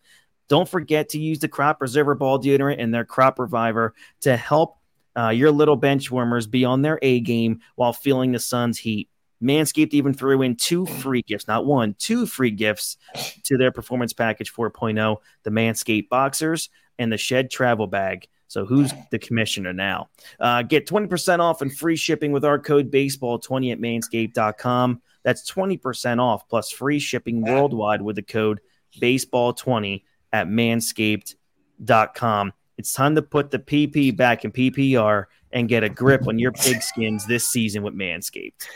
[0.49, 4.79] Don't forget to use the Crop Preserver Ball Deodorant and their Crop Reviver to help
[5.17, 9.09] uh, your little bench warmers be on their A game while feeling the sun's heat.
[9.43, 12.99] Manscaped even threw in two free gifts, not one, two free gifts
[13.45, 18.29] to their performance package 4.0 the Manscaped Boxers and the Shed Travel Bag.
[18.51, 20.09] So who's the commissioner now?
[20.41, 25.01] Uh, get 20% off and free shipping with our code baseball20 at manscaped.com.
[25.23, 28.59] That's 20% off plus free shipping worldwide with the code
[29.01, 32.53] baseball20 at manscaped.com.
[32.77, 36.51] It's time to put the PP back in PPR and get a grip on your
[36.51, 38.67] pigskins this season with Manscaped.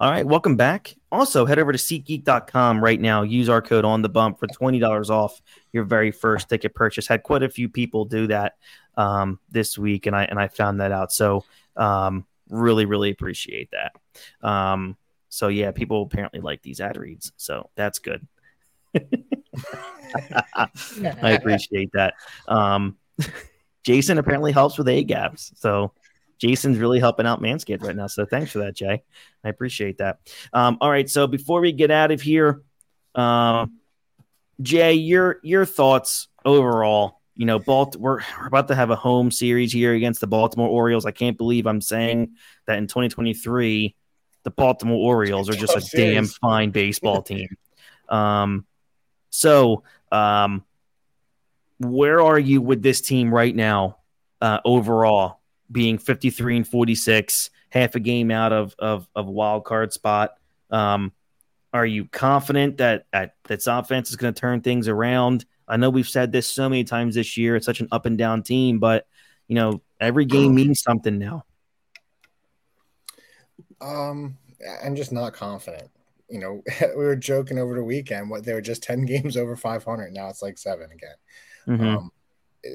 [0.00, 0.96] All right, welcome back.
[1.12, 3.20] Also, head over to SeatGeek.com right now.
[3.20, 5.42] Use our code on the bump for $20 off
[5.74, 7.06] your very first ticket purchase.
[7.06, 8.54] Had quite a few people do that
[8.96, 11.12] um, this week, and I and I found that out.
[11.12, 11.44] So
[11.76, 13.92] um, really, really appreciate that.
[14.48, 14.96] Um,
[15.28, 18.26] so yeah, people apparently like these ad reads, so that's good.
[20.54, 22.14] I appreciate that.
[22.48, 22.96] Um,
[23.82, 25.92] Jason apparently helps with A gaps, so
[26.40, 28.06] Jason's really helping out Manscaped right now.
[28.06, 29.02] So thanks for that, Jay.
[29.44, 30.18] I appreciate that.
[30.52, 32.62] Um, all right, so before we get out of here,
[33.14, 33.78] um,
[34.62, 37.20] Jay, your your thoughts overall.
[37.36, 40.68] You know, Balt- we're, we're about to have a home series here against the Baltimore
[40.68, 41.06] Orioles.
[41.06, 42.32] I can't believe I'm saying
[42.66, 43.94] that in 2023,
[44.42, 47.48] the Baltimore Orioles are just a damn fine baseball team.
[48.10, 48.66] Um,
[49.30, 50.64] so, um,
[51.78, 53.98] where are you with this team right now,
[54.42, 55.39] uh, overall?
[55.70, 60.34] Being 53 and 46, half a game out of of, of wild card spot.
[60.70, 61.12] Um,
[61.72, 65.44] are you confident that that this offense is going to turn things around?
[65.68, 67.56] I know we've said this so many times this year.
[67.56, 69.06] It's such an up and down team, but
[69.46, 71.44] you know every game means something now.
[73.80, 74.36] Um,
[74.84, 75.90] I'm just not confident.
[76.28, 76.62] You know,
[76.96, 78.30] we were joking over the weekend.
[78.30, 80.12] What they were just ten games over 500.
[80.12, 81.14] Now it's like seven again.
[81.68, 81.96] Mm-hmm.
[81.96, 82.12] Um,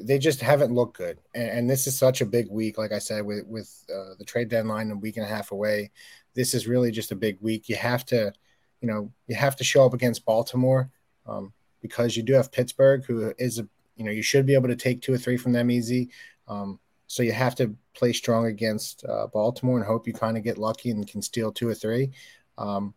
[0.03, 1.19] they just haven't looked good.
[1.33, 4.25] And, and, this is such a big week, like I said, with with uh, the
[4.25, 5.91] trade deadline a week and a half away.
[6.33, 7.69] This is really just a big week.
[7.69, 8.33] You have to,
[8.81, 10.89] you know, you have to show up against Baltimore
[11.25, 14.67] um, because you do have Pittsburgh, who is a, you know, you should be able
[14.67, 16.09] to take two or three from them easy.
[16.47, 20.43] Um, so you have to play strong against uh, Baltimore and hope you kind of
[20.43, 22.11] get lucky and can steal two or three.
[22.57, 22.93] Um,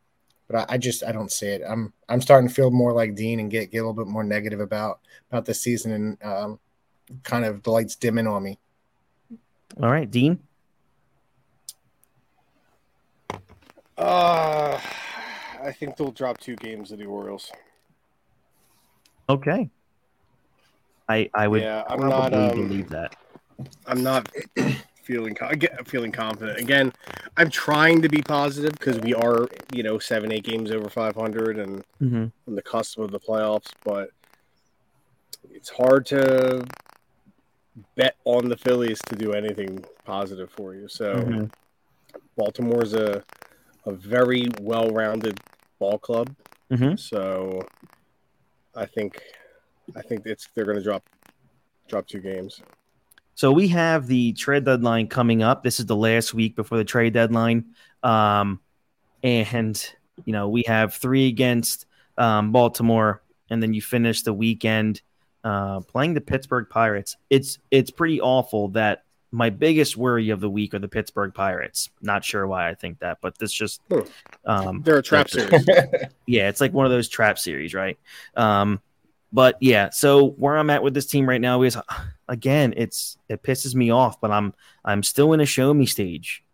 [0.49, 1.63] but I, I, just I don't see it.
[1.69, 4.25] I'm I'm starting to feel more like Dean and get get a little bit more
[4.25, 6.61] negative about about the season and um,
[7.23, 8.59] kind of the lights dimming on me.
[9.81, 10.41] All right, Dean.
[13.97, 14.81] Uh,
[15.63, 17.51] I think they'll drop two games of the Orioles.
[19.29, 19.71] Okay.
[21.09, 23.17] I I would yeah, I'm not, um, believe that.
[23.87, 24.29] I'm not
[25.03, 25.37] feeling
[25.87, 26.59] feeling confident.
[26.59, 26.93] Again,
[27.37, 31.59] I'm trying to be positive because we are, you know, seven eight games over 500
[31.59, 32.27] and mm-hmm.
[32.47, 34.11] on the cusp of the playoffs, but
[35.51, 36.65] it's hard to
[37.95, 40.89] bet on the Phillies to do anything positive for you.
[40.89, 41.45] So mm-hmm.
[42.37, 43.23] Baltimore's a
[43.87, 45.41] a very well rounded
[45.79, 46.35] ball club.
[46.71, 46.97] Mm-hmm.
[46.97, 47.67] So
[48.75, 49.23] I think
[49.97, 51.09] I think it's they're going to drop
[51.89, 52.61] drop two games.
[53.35, 55.63] So we have the trade deadline coming up.
[55.63, 57.67] This is the last week before the trade deadline,
[58.03, 58.61] um,
[59.23, 65.03] and you know we have three against um, Baltimore, and then you finish the weekend
[65.49, 67.17] uh, playing the Pittsburgh Pirates.
[67.31, 71.89] It's it's pretty awful that my biggest worry of the week are the Pittsburgh Pirates.
[72.03, 73.81] Not sure why I think that, but this just
[74.45, 75.67] um, they're a trap series.
[76.27, 77.99] yeah, it's like one of those trap series, right?
[78.37, 78.83] Um,
[79.33, 81.79] but yeah, so where I'm at with this team right now is
[82.29, 84.53] again, it's it pisses me off, but I'm
[84.85, 86.45] I'm still in a show me stage.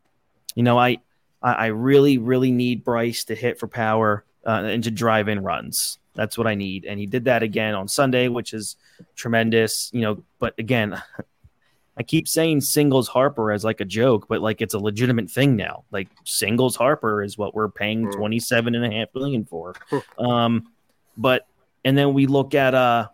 [0.55, 0.99] You know, I
[1.43, 5.99] I, really really need Bryce to hit for power uh, and to drive in runs.
[6.15, 6.85] That's what I need.
[6.85, 8.77] And he did that again on Sunday, which is
[9.17, 9.91] tremendous.
[9.93, 11.01] You know, but again,
[11.97, 15.57] I keep saying singles Harper as like a joke, but like it's a legitimate thing
[15.57, 15.85] now.
[15.91, 18.13] Like singles Harper is what we're paying hmm.
[18.13, 19.75] 27 and a half million for.
[20.19, 20.69] um,
[21.17, 21.47] but
[21.85, 23.09] and then we look at uh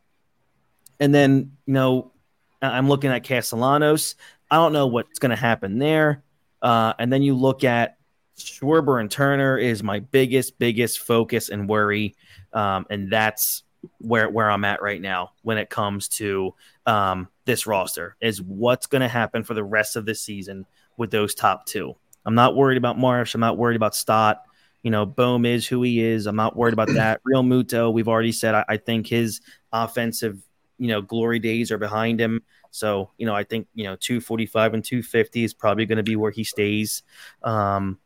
[0.98, 2.12] and then you know
[2.62, 4.16] I'm looking at Castellanos.
[4.50, 6.22] I don't know what's gonna happen there.
[6.62, 7.96] Uh, and then you look at
[8.44, 12.14] Schwarber and Turner is my biggest, biggest focus and worry.
[12.52, 13.62] Um, and that's
[13.98, 16.54] where where I'm at right now when it comes to
[16.86, 20.66] um, this roster is what's going to happen for the rest of the season
[20.96, 21.94] with those top two.
[22.26, 23.34] I'm not worried about Marsh.
[23.34, 24.42] I'm not worried about Stott.
[24.82, 26.26] You know, Bohm is who he is.
[26.26, 27.20] I'm not worried about that.
[27.28, 29.40] Realmuto, we've already said I, I think his
[29.72, 30.42] offensive,
[30.78, 32.42] you know, glory days are behind him.
[32.70, 36.16] So, you know, I think, you know, 245 and 250 is probably going to be
[36.16, 37.02] where he stays.
[37.42, 37.98] Um,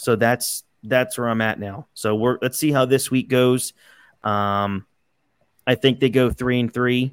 [0.00, 1.86] so that's that's where I'm at now.
[1.94, 3.74] So we're let's see how this week goes.
[4.24, 4.86] Um,
[5.66, 7.12] I think they go three and three.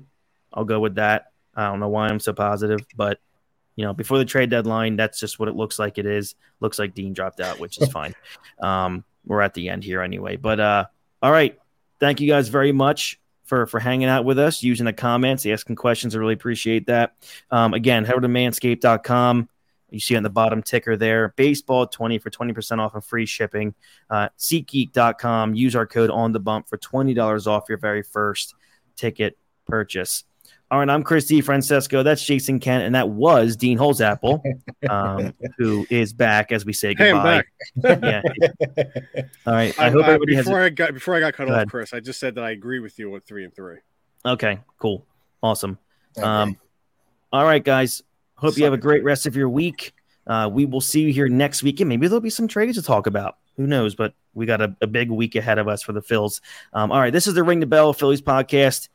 [0.54, 1.32] I'll go with that.
[1.54, 3.20] I don't know why I'm so positive, but
[3.76, 5.98] you know, before the trade deadline, that's just what it looks like.
[5.98, 8.16] It is looks like Dean dropped out, which is fine.
[8.60, 10.38] Um, we're at the end here anyway.
[10.38, 10.86] But uh,
[11.22, 11.60] all right,
[12.00, 15.76] thank you guys very much for for hanging out with us, using the comments, asking
[15.76, 16.16] questions.
[16.16, 17.16] I really appreciate that.
[17.52, 19.50] Um, again, head over to manscaped.com.
[19.90, 23.74] You see on the bottom ticker there, baseball 20 for 20% off and free shipping.
[24.10, 25.56] Uh, SeatGeek.com.
[25.56, 28.54] Use our code on the bump for $20 off your very first
[28.98, 30.26] ticket purchase.
[30.70, 31.40] All right, I'm Chris D.
[31.40, 32.04] Francesco.
[32.04, 34.42] That's Jason Kent, and that was Dean Holzapple,
[34.90, 37.44] um, who is back as we say Hey, I'm goodbye.
[37.78, 38.02] back.
[38.04, 38.84] yeah.
[39.46, 39.80] All right.
[39.80, 40.44] I, I, hope I- everybody has.
[40.46, 41.70] before I got before I got cut Go off, ahead.
[41.70, 43.78] Chris, I just said that I agree with you with three and three.
[44.26, 45.06] Okay, cool,
[45.42, 45.78] awesome.
[46.18, 46.28] Okay.
[46.28, 46.58] Um,
[47.32, 48.04] all right, guys.
[48.38, 49.94] Hope you have a great rest of your week.
[50.26, 52.84] Uh, we will see you here next week, and maybe there'll be some trades to
[52.84, 53.38] talk about.
[53.56, 53.96] Who knows?
[53.96, 56.42] But we got a, a big week ahead of us for the Phils.
[56.74, 58.90] Um, all right, this is the Ring the Bell Phillies podcast,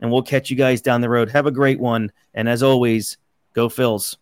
[0.00, 1.30] and we'll catch you guys down the road.
[1.30, 3.18] Have a great one, and as always,
[3.52, 4.16] go Phils.